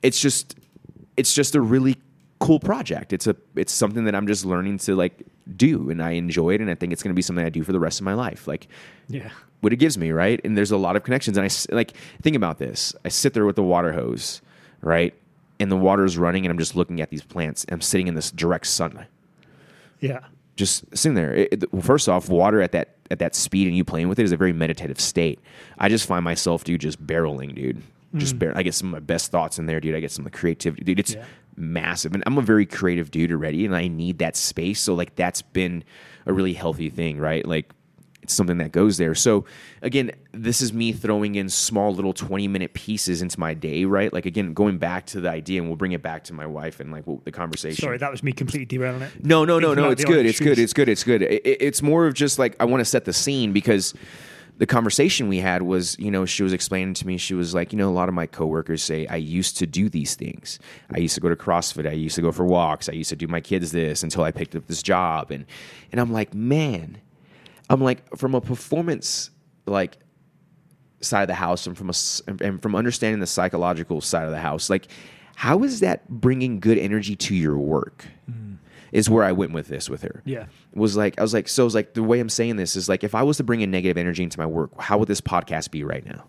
[0.03, 0.57] it's just
[1.17, 1.99] it's just a really
[2.41, 3.13] cool project.
[3.13, 5.23] It's a it's something that I'm just learning to like
[5.57, 7.63] do and I enjoy it and I think it's going to be something I do
[7.65, 8.47] for the rest of my life.
[8.47, 8.69] Like
[9.09, 9.31] yeah,
[9.61, 10.41] what it gives me, right?
[10.45, 12.95] And there's a lot of connections and I like think about this.
[13.05, 14.41] I sit there with the water hose,
[14.81, 15.15] right?
[15.61, 17.67] And the water's running and I'm just looking at these plants.
[17.71, 19.07] I'm sitting in this direct sun.
[20.01, 20.21] yeah,
[20.55, 21.35] Just sitting there.
[21.35, 24.19] It, it- well, first off, water at that at that speed and you playing with
[24.19, 25.41] it is a very meditative state.
[25.79, 27.83] I just find myself, dude, just barreling, dude.
[28.15, 28.41] Just mm.
[28.41, 29.95] bar- I get some of my best thoughts in there, dude.
[29.95, 31.01] I get some of the creativity, dude.
[31.01, 31.25] It's Yeah.
[31.59, 34.81] Massive, and I'm a very creative dude already, and I need that space.
[34.81, 35.85] So like that's been
[36.27, 37.45] a really healthy thing, right?
[37.47, 37.73] Like
[38.23, 39.15] it's something that goes there.
[39.15, 39.45] So
[39.81, 44.13] again, this is me throwing in small little 20 minute pieces into my day, right?
[44.13, 46.81] Like again, going back to the idea, and we'll bring it back to my wife
[46.81, 47.81] and like what- the conversation.
[47.83, 49.25] Sorry, that was me completely derailing it.
[49.25, 49.91] No, no, no, no.
[49.91, 50.17] It's good.
[50.17, 50.59] orange It's good.
[50.59, 50.89] It's good.
[50.89, 51.23] It's good.
[51.23, 53.95] It, it- it's more of just like I want to set the scene because
[54.59, 57.17] the conversation we had was, you know, she was explaining to me.
[57.17, 59.89] She was like, you know, a lot of my coworkers say I used to do
[59.89, 60.59] these things.
[60.93, 61.89] I used to go to CrossFit.
[61.89, 62.89] I used to go for walks.
[62.89, 65.31] I used to do my kids this until I picked up this job.
[65.31, 65.47] And
[65.93, 66.99] and I'm like, man,
[67.71, 69.31] I'm like from a performance
[69.67, 69.99] like
[71.01, 74.41] side of the house and from a, and from understanding the psychological side of the
[74.41, 74.89] house like
[75.37, 78.57] how is that bringing good energy to your work mm.
[78.93, 80.47] Is where i went with this with her Yeah.
[80.75, 83.05] was like i was like so was like the way i'm saying this is like
[83.05, 85.71] if i was to bring in negative energy into my work how would this podcast
[85.71, 86.25] be right now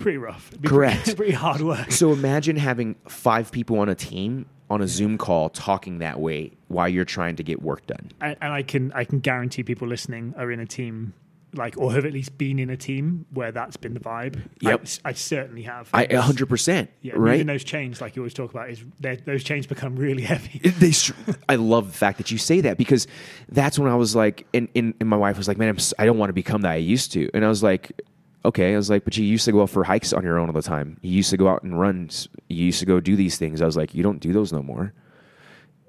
[0.00, 0.50] Pretty rough.
[0.64, 1.04] Correct.
[1.04, 1.92] Pretty, pretty hard work.
[1.92, 6.50] so imagine having five people on a team on a zoom call talking that way
[6.66, 9.86] while you're trying to get work done and, and I can I can guarantee people
[9.86, 11.14] listening are in a team
[11.56, 14.40] like or have at least been in a team where that's been the vibe.
[14.60, 14.86] Yep.
[15.04, 15.88] I, I certainly have.
[15.92, 16.90] I hundred percent.
[17.02, 17.32] yeah, right.
[17.32, 18.84] moving those chains, like you always talk about, is
[19.24, 20.58] those chains become really heavy.
[20.58, 20.92] They
[21.48, 23.06] I love the fact that you say that because
[23.48, 26.06] that's when I was like, and, and, and my wife was like, man, I'm, I
[26.06, 27.30] don't want to become that I used to.
[27.34, 28.00] And I was like,
[28.44, 28.74] okay.
[28.74, 30.52] I was like, but you used to go out for hikes on your own all
[30.52, 30.98] the time.
[31.02, 32.10] You used to go out and run.
[32.48, 33.62] You used to go do these things.
[33.62, 34.92] I was like, you don't do those no more.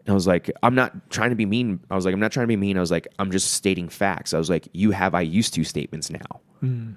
[0.08, 1.82] And I was like, I'm not trying to be mean.
[1.92, 2.78] I was like, I'm not trying to be mean.
[2.78, 4.34] I was like, I'm just stating facts.
[4.34, 6.40] I was like, you have I used to statements now.
[6.62, 6.92] Hmm.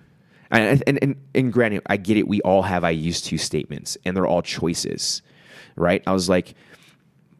[0.52, 2.28] And, and, and, and granted, I get it.
[2.28, 5.22] We all have I used to statements and they're all choices,
[5.74, 6.04] right?
[6.06, 6.54] I was like,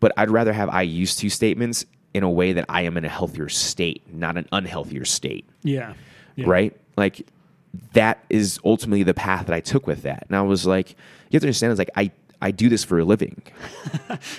[0.01, 3.05] but I'd rather have I used to statements in a way that I am in
[3.05, 5.95] a healthier state, not an unhealthier state, Yeah.
[6.35, 6.47] yeah.
[6.49, 6.77] right?
[6.97, 7.29] Like
[7.93, 10.25] that is ultimately the path that I took with that.
[10.29, 12.11] And I was like, you have to understand, it's like I,
[12.43, 13.43] I do this for a living.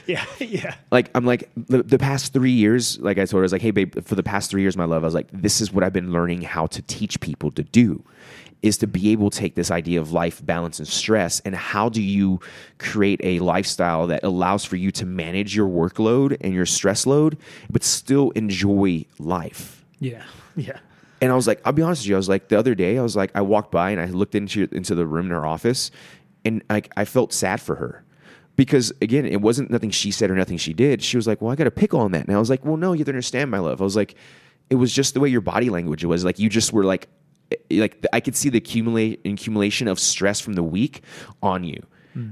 [0.05, 0.25] Yeah.
[0.39, 0.75] Yeah.
[0.91, 3.61] Like I'm like the, the past three years, like I told her, I was like,
[3.61, 5.83] hey babe, for the past three years, my love, I was like, this is what
[5.83, 8.03] I've been learning how to teach people to do,
[8.61, 11.89] is to be able to take this idea of life balance and stress, and how
[11.89, 12.39] do you
[12.79, 17.37] create a lifestyle that allows for you to manage your workload and your stress load,
[17.69, 19.85] but still enjoy life.
[19.99, 20.23] Yeah.
[20.57, 20.79] Yeah.
[21.21, 22.15] And I was like, I'll be honest with you.
[22.15, 24.35] I was like, the other day, I was like, I walked by and I looked
[24.35, 25.91] into into the room in her office,
[26.45, 28.03] and like I felt sad for her
[28.55, 31.01] because again, it wasn't nothing she said or nothing she did.
[31.01, 32.77] She was like, "Well, I got a pickle on that," and I was like, "Well,
[32.77, 34.15] no, you to understand, my love." I was like,
[34.69, 36.25] "It was just the way your body language was.
[36.25, 37.07] Like you just were like,
[37.51, 41.01] eh, like I could see the accumulate accumulation of stress from the week
[41.41, 41.81] on you."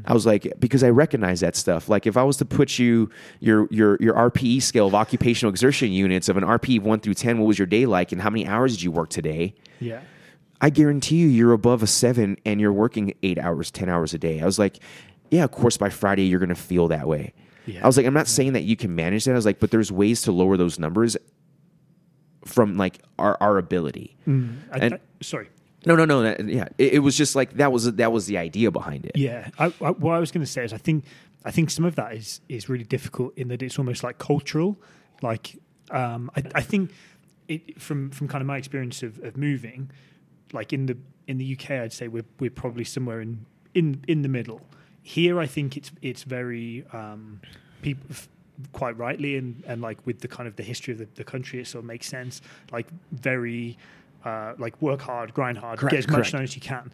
[0.05, 1.87] I was like, because I recognize that stuff.
[1.87, 5.91] Like if I was to put you your your your RPE scale of occupational exertion
[5.91, 8.45] units of an RPE one through ten, what was your day like, and how many
[8.45, 9.55] hours did you work today?
[9.79, 10.01] Yeah.
[10.61, 14.17] I guarantee you, you're above a seven, and you're working eight hours, ten hours a
[14.17, 14.41] day.
[14.41, 14.79] I was like,
[15.31, 17.33] yeah, of course, by Friday you're going to feel that way.
[17.65, 17.81] Yeah.
[17.83, 19.31] I was like, I'm not saying that you can manage that.
[19.31, 21.15] I was like, but there's ways to lower those numbers
[22.45, 24.15] from like our our ability.
[24.27, 24.31] I,
[24.79, 25.49] And- I- sorry.
[25.85, 26.23] No, no, no.
[26.23, 29.13] That, yeah, it, it was just like that was that was the idea behind it.
[29.15, 31.05] Yeah, I, I, what I was going to say is I think
[31.45, 34.77] I think some of that is is really difficult in that it's almost like cultural.
[35.21, 35.57] Like
[35.89, 36.91] um, I, I think
[37.47, 39.89] it from from kind of my experience of, of moving,
[40.53, 40.97] like in the
[41.27, 44.61] in the UK, I'd say we're we're probably somewhere in in in the middle.
[45.03, 47.41] Here, I think it's it's very um,
[47.81, 48.15] people.
[48.73, 51.61] Quite rightly, and, and like with the kind of the history of the, the country,
[51.61, 52.41] it sort of makes sense.
[52.73, 53.77] Like very,
[54.25, 56.31] uh, like work hard, grind hard, Correct, get as much correct.
[56.33, 56.91] done as you can.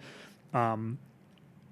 [0.53, 0.99] Um,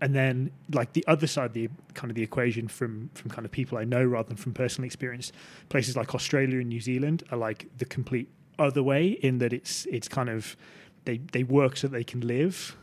[0.02, 3.46] and then like the other side of the kind of the equation from from kind
[3.46, 5.32] of people I know rather than from personal experience,
[5.70, 8.28] places like Australia and New Zealand are like the complete
[8.60, 10.58] other way in that it's it's kind of
[11.06, 12.76] they they work so they can live.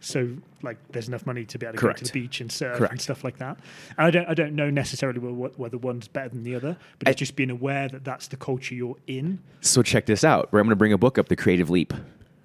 [0.00, 2.78] So like there's enough money to be able to go to the beach and surf
[2.78, 2.92] Correct.
[2.92, 3.58] and stuff like that.
[3.96, 7.16] And I don't I don't know necessarily whether, one's better than the other, but it's
[7.16, 9.38] I- just being aware that that's the culture you're in.
[9.60, 10.48] So check this out.
[10.50, 10.60] Right?
[10.60, 11.94] I'm going to bring a book up, The Creative Leap.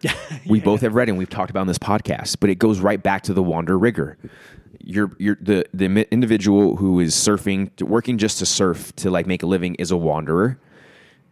[0.47, 3.01] we both have read and we've talked about in this podcast, but it goes right
[3.01, 4.17] back to the wander rigor.
[4.79, 9.41] You're, you're the the individual who is surfing, working just to surf to like make
[9.41, 10.59] a living is a wanderer.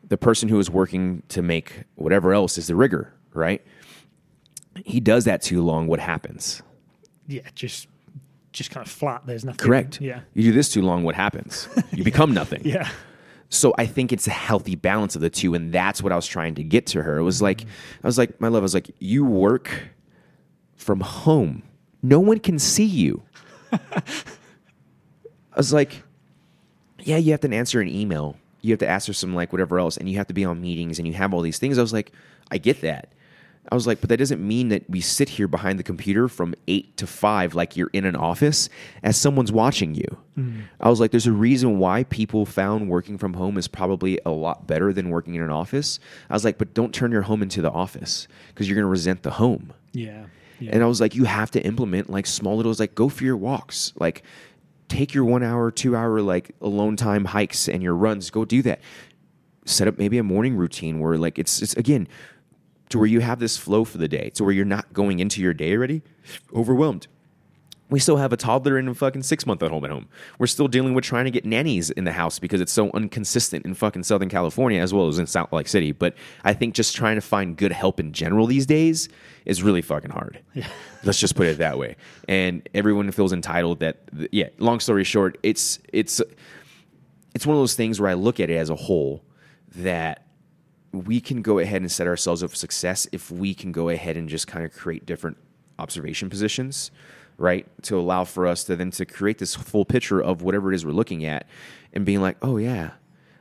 [0.07, 3.63] The person who is working to make whatever else is the rigor, right?
[4.83, 5.87] He does that too long.
[5.87, 6.61] What happens?
[7.27, 7.87] Yeah, just
[8.51, 9.23] just kind of flat.
[9.25, 9.65] There's nothing.
[9.65, 10.01] Correct.
[10.01, 10.21] Yeah.
[10.33, 11.03] You do this too long.
[11.03, 11.67] What happens?
[11.91, 12.61] You become nothing.
[12.65, 12.89] Yeah.
[13.49, 16.25] So I think it's a healthy balance of the two, and that's what I was
[16.25, 17.17] trying to get to her.
[17.17, 19.69] It was like, I was like, my love, I was like, you work
[20.75, 21.61] from home.
[22.01, 23.21] No one can see you.
[23.71, 24.01] I
[25.55, 26.03] was like,
[26.99, 28.35] yeah, you have to answer an email.
[28.61, 30.97] You have to answer some like whatever else, and you have to be on meetings,
[30.97, 31.77] and you have all these things.
[31.77, 32.11] I was like,
[32.49, 33.13] I get that.
[33.71, 36.53] I was like, but that doesn't mean that we sit here behind the computer from
[36.67, 38.69] eight to five like you're in an office
[39.01, 40.17] as someone's watching you.
[40.37, 40.63] Mm.
[40.79, 44.31] I was like, there's a reason why people found working from home is probably a
[44.31, 45.99] lot better than working in an office.
[46.29, 48.89] I was like, but don't turn your home into the office because you're going to
[48.89, 49.73] resent the home.
[49.93, 50.25] Yeah.
[50.59, 50.71] Yeah.
[50.73, 53.37] And I was like, you have to implement like small little, like go for your
[53.37, 54.23] walks, like
[54.87, 58.29] take your one hour, two hour, like alone time hikes and your runs.
[58.29, 58.79] Go do that.
[59.65, 62.07] Set up maybe a morning routine where like it's, it's again
[62.89, 65.41] to where you have this flow for the day, to where you're not going into
[65.41, 66.01] your day already
[66.53, 67.07] overwhelmed.
[67.87, 70.07] We still have a toddler and a fucking six month old home at home.
[70.39, 73.63] We're still dealing with trying to get nannies in the house because it's so inconsistent
[73.63, 75.91] in fucking Southern California as well as in Salt Lake City.
[75.91, 79.07] But I think just trying to find good help in general these days
[79.45, 80.39] is really fucking hard.
[81.03, 81.95] Let's just put it that way.
[82.27, 83.99] And everyone feels entitled that,
[84.31, 86.21] yeah, long story short, it's, it's,
[87.35, 89.23] it's one of those things where I look at it as a whole
[89.75, 90.24] that
[90.95, 94.15] we can go ahead and set ourselves up for success if we can go ahead
[94.17, 95.37] and just kind of create different
[95.79, 96.91] observation positions
[97.37, 100.75] right to allow for us to then to create this full picture of whatever it
[100.75, 101.45] is we're looking at
[101.93, 102.91] and being like oh yeah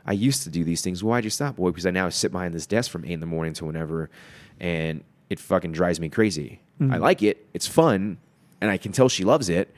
[0.05, 2.52] i used to do these things why'd you stop boy because i now sit behind
[2.52, 4.11] this desk from 8 in the morning to whenever
[4.59, 6.61] and it fucking drives me crazy.
[6.80, 6.92] Mm.
[6.92, 7.46] I like it.
[7.55, 8.18] It's fun,
[8.61, 9.74] and I can tell she loves it.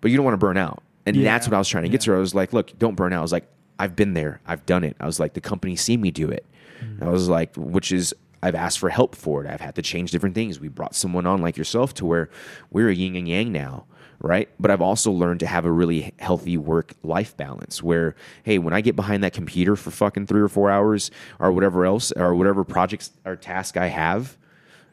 [0.00, 1.24] But you don't want to burn out, and Yeah.
[1.24, 2.12] that's what I was trying to get to.
[2.12, 2.16] her.
[2.16, 3.18] I was like, look, don't burn out.
[3.18, 3.48] I was like,
[3.78, 4.40] I've been there.
[4.46, 4.96] I've done it.
[5.00, 6.46] I was like, the company see me do it.
[6.80, 7.02] Mm.
[7.02, 8.14] I was like, which is.
[8.42, 9.50] I've asked for help for it.
[9.50, 10.60] I've had to change different things.
[10.60, 12.28] We brought someone on like yourself to where
[12.70, 13.86] we're a yin and yang now,
[14.20, 14.48] right?
[14.60, 18.14] But I've also learned to have a really healthy work life balance where,
[18.44, 21.10] hey, when I get behind that computer for fucking three or four hours
[21.40, 24.36] or whatever else or whatever projects or task I have,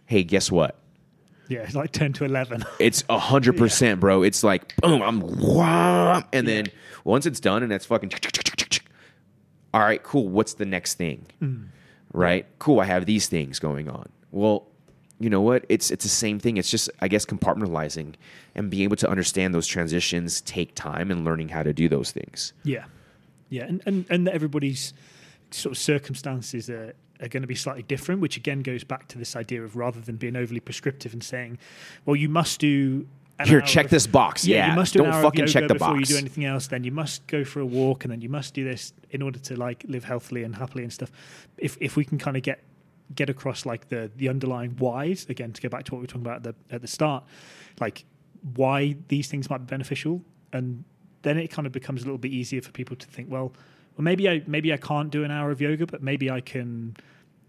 [0.05, 0.79] hey, guess what?
[1.49, 2.65] Yeah, it's like ten to eleven.
[2.79, 4.23] It's a hundred percent, bro.
[4.23, 5.21] It's like boom, I'm
[6.31, 6.67] and then
[7.03, 8.11] once it's done and that's fucking.
[9.73, 10.27] All right, cool.
[10.27, 11.25] What's the next thing?
[11.41, 11.67] Mm.
[12.13, 12.79] Right, cool.
[12.79, 14.09] I have these things going on.
[14.31, 14.67] Well,
[15.19, 15.65] you know what?
[15.69, 16.57] It's it's the same thing.
[16.57, 18.15] It's just I guess compartmentalizing
[18.55, 22.11] and being able to understand those transitions take time and learning how to do those
[22.11, 22.53] things.
[22.63, 22.85] Yeah,
[23.49, 24.93] yeah, and and and that everybody's
[25.51, 29.17] sort of circumstances are, are going to be slightly different, which again goes back to
[29.17, 31.57] this idea of rather than being overly prescriptive and saying,
[32.05, 33.07] well, you must do.
[33.43, 34.45] Here, check this box.
[34.45, 36.09] Yeah, you must do hour fucking check the box before box.
[36.09, 36.67] you do anything else.
[36.67, 39.39] Then you must go for a walk, and then you must do this in order
[39.39, 41.11] to like live healthily and happily and stuff.
[41.57, 42.63] If if we can kind of get
[43.15, 46.07] get across like the the underlying whys again to go back to what we were
[46.07, 47.23] talking about at the at the start,
[47.79, 48.05] like
[48.55, 50.21] why these things might be beneficial,
[50.51, 50.83] and
[51.23, 53.53] then it kind of becomes a little bit easier for people to think, well,
[53.97, 56.95] well maybe I maybe I can't do an hour of yoga, but maybe I can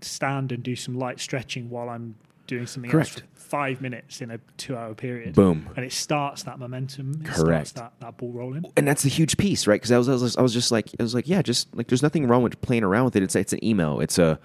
[0.01, 2.15] stand and do some light stretching while I'm
[2.47, 3.29] doing something else Correct.
[3.33, 5.35] for five minutes in a two hour period.
[5.35, 5.69] Boom.
[5.77, 7.21] And it starts that momentum.
[7.21, 7.69] It Correct.
[7.69, 8.65] Starts that, that ball rolling.
[8.77, 9.77] and that's the huge piece, right?
[9.77, 11.89] Because I was, I was, I was just like, I was like, yeah, just like,
[11.89, 13.23] there's nothing wrong with playing around with it.
[13.23, 14.01] It's, it's an email.
[14.01, 14.39] It's a,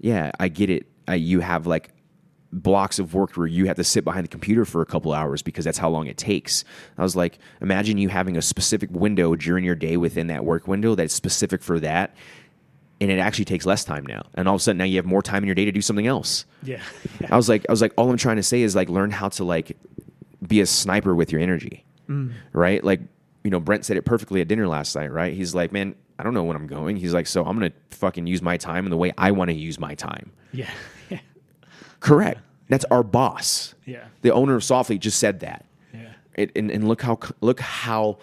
[0.00, 0.86] yeah, I get it.
[1.06, 1.90] I, you have like
[2.52, 5.42] blocks of work where you have to sit behind the computer for a couple hours
[5.42, 6.64] because that's how long it takes.
[6.96, 10.68] I was like, imagine you having a specific window during your day within that work
[10.68, 12.14] window that's specific for that.
[13.00, 14.26] And it actually takes less time now.
[14.34, 15.82] And all of a sudden now you have more time in your day to do
[15.82, 16.46] something else.
[16.62, 16.80] Yeah.
[17.30, 19.28] I was like, I was like, all I'm trying to say is like, learn how
[19.30, 19.76] to like
[20.46, 22.32] be a sniper with your energy, mm.
[22.52, 22.82] right?
[22.84, 23.00] Like,
[23.42, 25.34] you know, Brent said it perfectly at dinner last night, right?
[25.34, 26.96] He's like, man, I don't know when I'm going.
[26.96, 29.54] He's like, so I'm gonna fucking use my time in the way I want to
[29.54, 30.32] use my time.
[30.52, 30.70] Yeah.
[31.10, 31.20] Yeah.
[32.00, 32.40] Correct.
[32.70, 33.74] That's our boss.
[33.84, 34.06] Yeah.
[34.22, 35.66] The owner of Soflete just said that.
[35.92, 36.12] Yeah.
[36.34, 38.18] It, and, and look how look how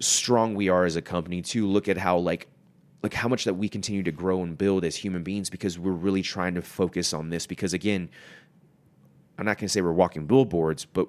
[0.00, 2.48] strong we are as a company to Look at how like
[3.02, 5.92] like how much that we continue to grow and build as human beings because we're
[5.92, 7.46] really trying to focus on this.
[7.46, 8.10] Because again
[9.38, 11.08] i'm not going to say we're walking billboards but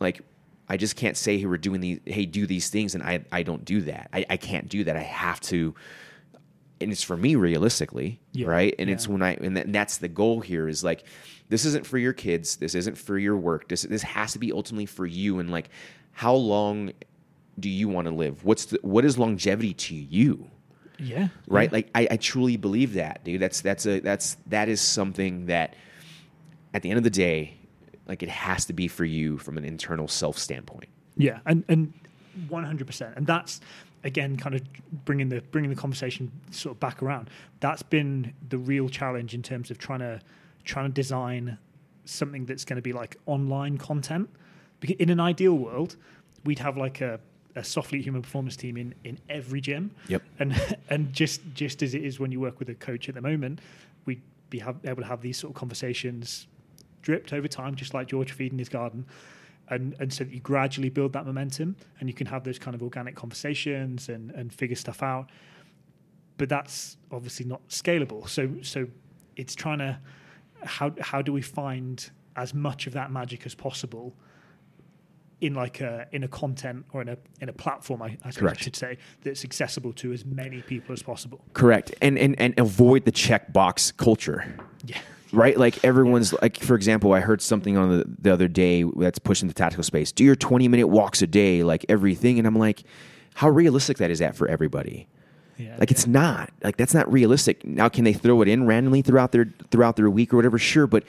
[0.00, 0.22] like
[0.68, 3.42] i just can't say hey we're doing these hey do these things and i, I
[3.42, 4.08] don't do that.
[4.12, 4.96] I, I can't do that.
[4.96, 5.74] I have to
[6.82, 8.74] and it's for me realistically Yeah, right?
[8.78, 11.04] And it's when i and, that, and that's the goal here is like
[11.50, 12.56] this isn't for your kids.
[12.56, 13.68] This isn't for your work.
[13.68, 15.40] This this has to be ultimately for you.
[15.40, 15.68] And like
[16.12, 16.92] how long
[17.58, 18.44] do you want to live?
[18.44, 20.50] What's the what is longevity to you
[21.00, 21.28] Yeah.
[21.46, 21.74] right Yeah.
[21.76, 25.74] like I, I truly believe that dude that's that's a that's that is something that
[26.74, 27.54] at the end of the day
[28.06, 31.92] like it has to be for you from an internal self standpoint Yeah, and and
[32.48, 33.60] one hundred percent, and that's
[34.04, 34.62] again kind of
[35.04, 37.28] bringing the bringing the conversation sort of back around.
[37.60, 40.20] That's been the real challenge in terms of trying to
[40.64, 41.58] trying to design
[42.04, 44.30] something that's going to be like online content.
[44.80, 45.96] Because in an ideal world,
[46.44, 47.20] we'd have like a
[47.56, 49.90] a Soflete human performance team in in every gym.
[50.08, 50.22] Yep.
[50.38, 53.20] And and just just as it is when you work with a coach at the
[53.20, 53.60] moment,
[54.04, 56.46] we'd be have, able to have these sort of conversations
[57.02, 59.06] dripped over time, just like George feeding his garden.
[59.68, 62.74] And, and so that you gradually build that momentum and you can have those kind
[62.74, 65.30] of organic conversations and, and figure stuff out.
[66.38, 68.28] But that's obviously not scalable.
[68.28, 68.88] So so
[69.36, 69.98] it's trying to
[70.64, 74.14] how how do we find as much of that magic as possible
[75.40, 78.76] in like a in a content or in a in a platform I, I should
[78.76, 81.40] say that's accessible to as many people as possible.
[81.54, 84.98] correct and and and avoid the checkbox culture Yeah.
[85.32, 85.56] right?
[85.56, 89.46] Like everyone's like, for example, I heard something on the, the other day that's pushing
[89.48, 90.10] the tactical space.
[90.12, 92.38] Do your 20 minute walks a day, like everything.
[92.38, 92.82] And I'm like,
[93.34, 95.06] how realistic that is that for everybody?
[95.56, 95.76] Yeah.
[95.78, 96.50] Like it's not.
[96.64, 97.64] Like that's not realistic.
[97.64, 100.58] Now can they throw it in randomly throughout their throughout their week or whatever?
[100.58, 101.04] Sure, but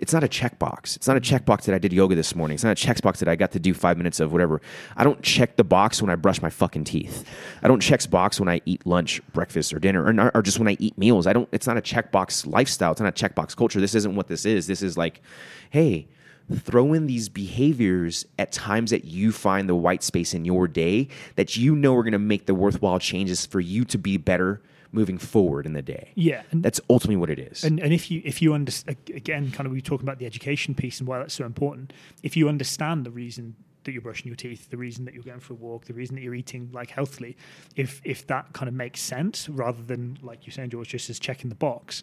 [0.00, 0.96] it's not a checkbox.
[0.96, 2.56] It's not a checkbox that I did yoga this morning.
[2.56, 4.60] It's not a checkbox that I got to do five minutes of whatever.
[4.96, 7.26] I don't check the box when I brush my fucking teeth.
[7.62, 10.58] I don't check the box when I eat lunch, breakfast, or dinner, or, or just
[10.58, 11.26] when I eat meals.
[11.26, 11.48] I don't.
[11.52, 12.92] It's not a checkbox lifestyle.
[12.92, 13.80] It's not a checkbox culture.
[13.80, 14.66] This isn't what this is.
[14.66, 15.22] This is like,
[15.70, 16.08] hey,
[16.54, 21.08] throw in these behaviors at times that you find the white space in your day
[21.34, 24.62] that you know are going to make the worthwhile changes for you to be better
[24.96, 26.10] moving forward in the day.
[26.14, 26.42] Yeah.
[26.50, 27.62] And That's ultimately what it is.
[27.62, 30.26] And and if you if you understand again, kind of we were talking about the
[30.26, 31.92] education piece and why that's so important.
[32.22, 35.38] If you understand the reason that you're brushing your teeth, the reason that you're going
[35.38, 37.36] for a walk, the reason that you're eating like healthily,
[37.76, 41.20] if if that kind of makes sense rather than like you're saying, George, just as
[41.20, 42.02] checking the box,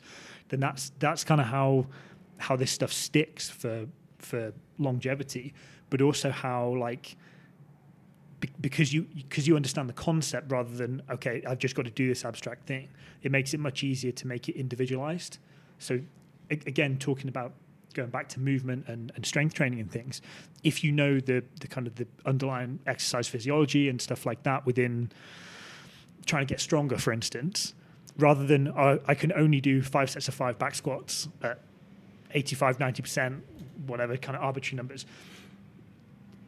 [0.49, 1.87] then that's that's kind of how
[2.37, 3.87] how this stuff sticks for
[4.19, 5.53] for longevity,
[5.89, 7.17] but also how like
[8.61, 12.07] because you because you understand the concept rather than okay I've just got to do
[12.07, 12.89] this abstract thing.
[13.21, 15.37] It makes it much easier to make it individualized.
[15.79, 15.99] So
[16.49, 17.53] a- again, talking about
[17.93, 20.21] going back to movement and, and strength training and things,
[20.63, 24.65] if you know the the kind of the underlying exercise physiology and stuff like that
[24.65, 25.11] within
[26.25, 27.73] trying to get stronger, for instance,
[28.17, 31.59] rather than uh, I can only do five sets of five back squats at
[32.33, 33.41] 85, 90%,
[33.87, 35.05] whatever kind of arbitrary numbers.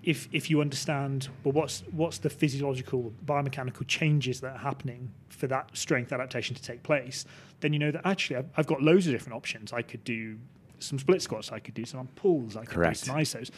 [0.05, 5.47] If, if you understand well what's what's the physiological biomechanical changes that are happening for
[5.47, 7.25] that strength adaptation to take place
[7.61, 9.73] then you know that actually I've, I've got loads of different options.
[9.73, 10.37] I could do
[10.79, 13.03] some split squats I could do some pulls I could Correct.
[13.03, 13.49] do some isos.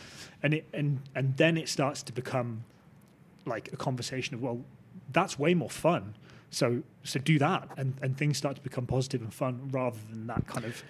[0.43, 2.63] And it and and then it starts to become
[3.45, 4.61] like a conversation of well
[5.11, 6.15] that's way more fun.
[6.49, 10.27] So so do that and and things start to become positive and fun rather than
[10.27, 10.83] that kind of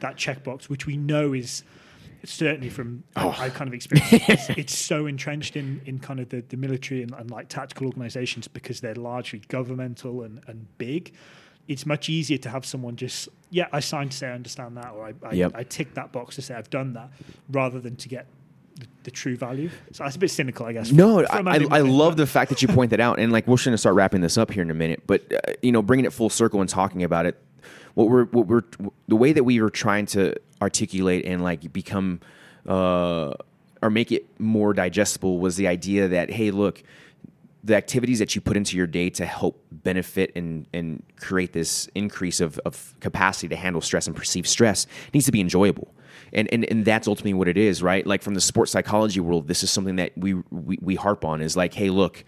[0.00, 1.62] that checkbox which we know is
[2.24, 3.34] certainly from Oh.
[3.38, 7.02] I, kind of experienced it's, it's so entrenched in in kind of the, the military
[7.02, 11.12] and, and like tactical organizations because they're largely governmental and, and big
[11.66, 14.90] it's much easier to have someone just yeah i signed to say i understand that
[14.92, 15.52] or i, I, Yep.
[15.54, 17.10] I tick that box to say i've done that
[17.50, 18.26] rather than to get
[18.76, 21.66] the, the true value so that's a bit cynical i guess No, from I, I,
[21.70, 23.94] I love the fact that you point that out, and like we're going to start
[23.94, 25.02] wrapping this up here in a minute.
[25.06, 27.40] But uh, you know, bringing it full circle and talking about it,
[27.94, 28.62] what we're what we're
[29.06, 30.34] the way that we were trying to
[30.64, 32.20] articulate and like become
[32.66, 33.32] uh,
[33.82, 36.82] or make it more digestible was the idea that hey, look,
[37.62, 41.88] the activities that you put into your day to help benefit and and create this
[41.94, 45.94] increase of, of capacity to handle stress and perceive stress needs to be enjoyable.
[46.32, 48.06] And, and and that's ultimately what it is, right?
[48.06, 51.42] Like from the sports psychology world, this is something that we, we we harp on
[51.42, 52.24] is like, hey, look,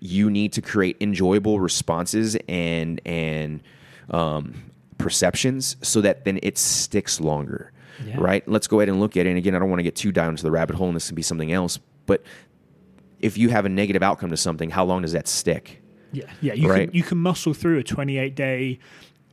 [0.00, 3.62] you need to create enjoyable responses and and
[4.10, 4.54] um,
[4.98, 7.72] perceptions so that then it sticks longer,
[8.04, 8.16] Yeah.
[8.18, 8.46] right?
[8.48, 9.28] Let's go ahead and look at it.
[9.28, 11.06] And again, I don't want to get too down into the rabbit hole, and this
[11.08, 12.22] can be something else, but
[13.20, 15.80] if you have a negative outcome to something, how long does that stick?
[16.12, 16.86] yeah yeah you Right.
[16.88, 18.78] can you can muscle through a 28 day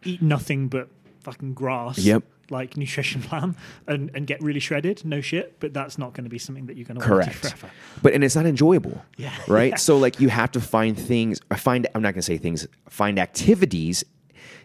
[0.04, 0.90] eat nothing but
[1.20, 2.24] fucking grass Yep.
[2.50, 3.56] like nutrition plan
[3.86, 6.78] and and get really shredded no shit but that's not going to be something that
[6.78, 7.28] you're going to Correct.
[7.28, 9.00] want to do forever But and it's not enjoyable.
[9.18, 9.32] Yeah.
[9.48, 9.72] Right?
[9.74, 9.76] Yeah.
[9.76, 14.04] So like you have to find things find I'm not gonna say things, find activities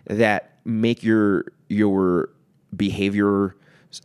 [0.07, 2.31] that make your your
[2.75, 3.57] behavior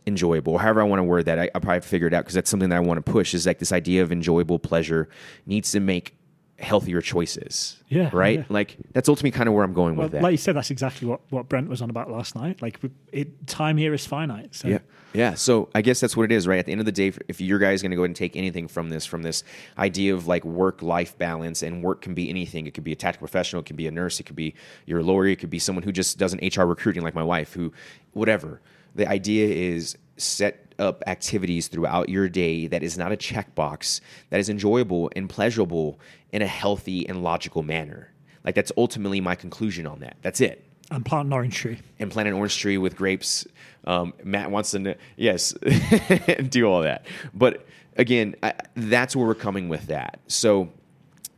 [0.06, 1.38] enjoyable, however I want to word that.
[1.38, 3.46] I, I probably figured it out because that's something that I want to push is
[3.46, 5.08] like this idea of enjoyable pleasure
[5.46, 6.16] needs to make
[6.58, 7.82] healthier choices.
[7.88, 8.38] Yeah, Right?
[8.40, 8.44] yeah.
[8.48, 10.22] Like that's ultimately kind of where I'm going well, with that.
[10.22, 12.78] like you said that's exactly what what brent was on about last night like
[13.10, 14.78] it, time here is finite so Yeah.
[15.12, 15.34] Yeah.
[15.34, 16.58] So I guess that's what it is, right?
[16.58, 18.34] At the end of the day, if your guys going to go ahead and take
[18.36, 19.44] anything from this, from this
[19.76, 22.66] idea of like work life balance, and work can be anything.
[22.66, 24.54] It could be a tactical professional, it could be a nurse, it could be
[24.86, 27.52] your lawyer, it could be someone who just does an HR recruiting like my wife,
[27.52, 27.72] who,
[28.12, 28.62] whatever.
[28.94, 34.40] The idea is set up activities throughout your day that is not a checkbox, that
[34.40, 36.00] is enjoyable and pleasurable
[36.32, 38.12] in a healthy and logical manner.
[38.44, 40.16] Like that's ultimately my conclusion on that.
[40.22, 43.46] That's it and plant an orange tree and plant an orange tree with grapes.
[43.86, 45.52] Um, Matt wants to, kn- yes,
[46.48, 47.06] do all that.
[47.34, 47.66] But
[47.96, 50.20] again, I, that's where we're coming with that.
[50.26, 50.70] So,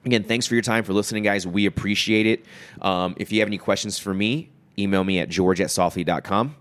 [0.05, 1.47] again, thanks for your time for listening, guys.
[1.47, 2.45] We appreciate it.
[2.83, 6.57] Um, if you have any questions for me, email me at george at soflete.com.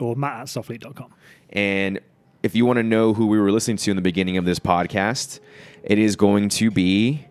[0.00, 1.12] or matt at soflete.com
[1.50, 2.00] And
[2.42, 4.58] if you want to know who we were listening to in the beginning of this
[4.58, 5.40] podcast,
[5.82, 7.26] it is going to be.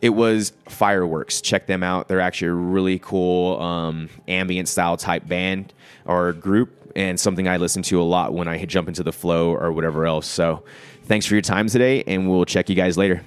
[0.00, 1.40] It was Fireworks.
[1.40, 2.08] Check them out.
[2.08, 5.72] They're actually a really cool um, ambient style type band
[6.04, 9.54] or group, and something I listen to a lot when I jump into the flow
[9.54, 10.26] or whatever else.
[10.26, 10.64] So,
[11.04, 13.22] thanks for your time today, and we'll check you guys later.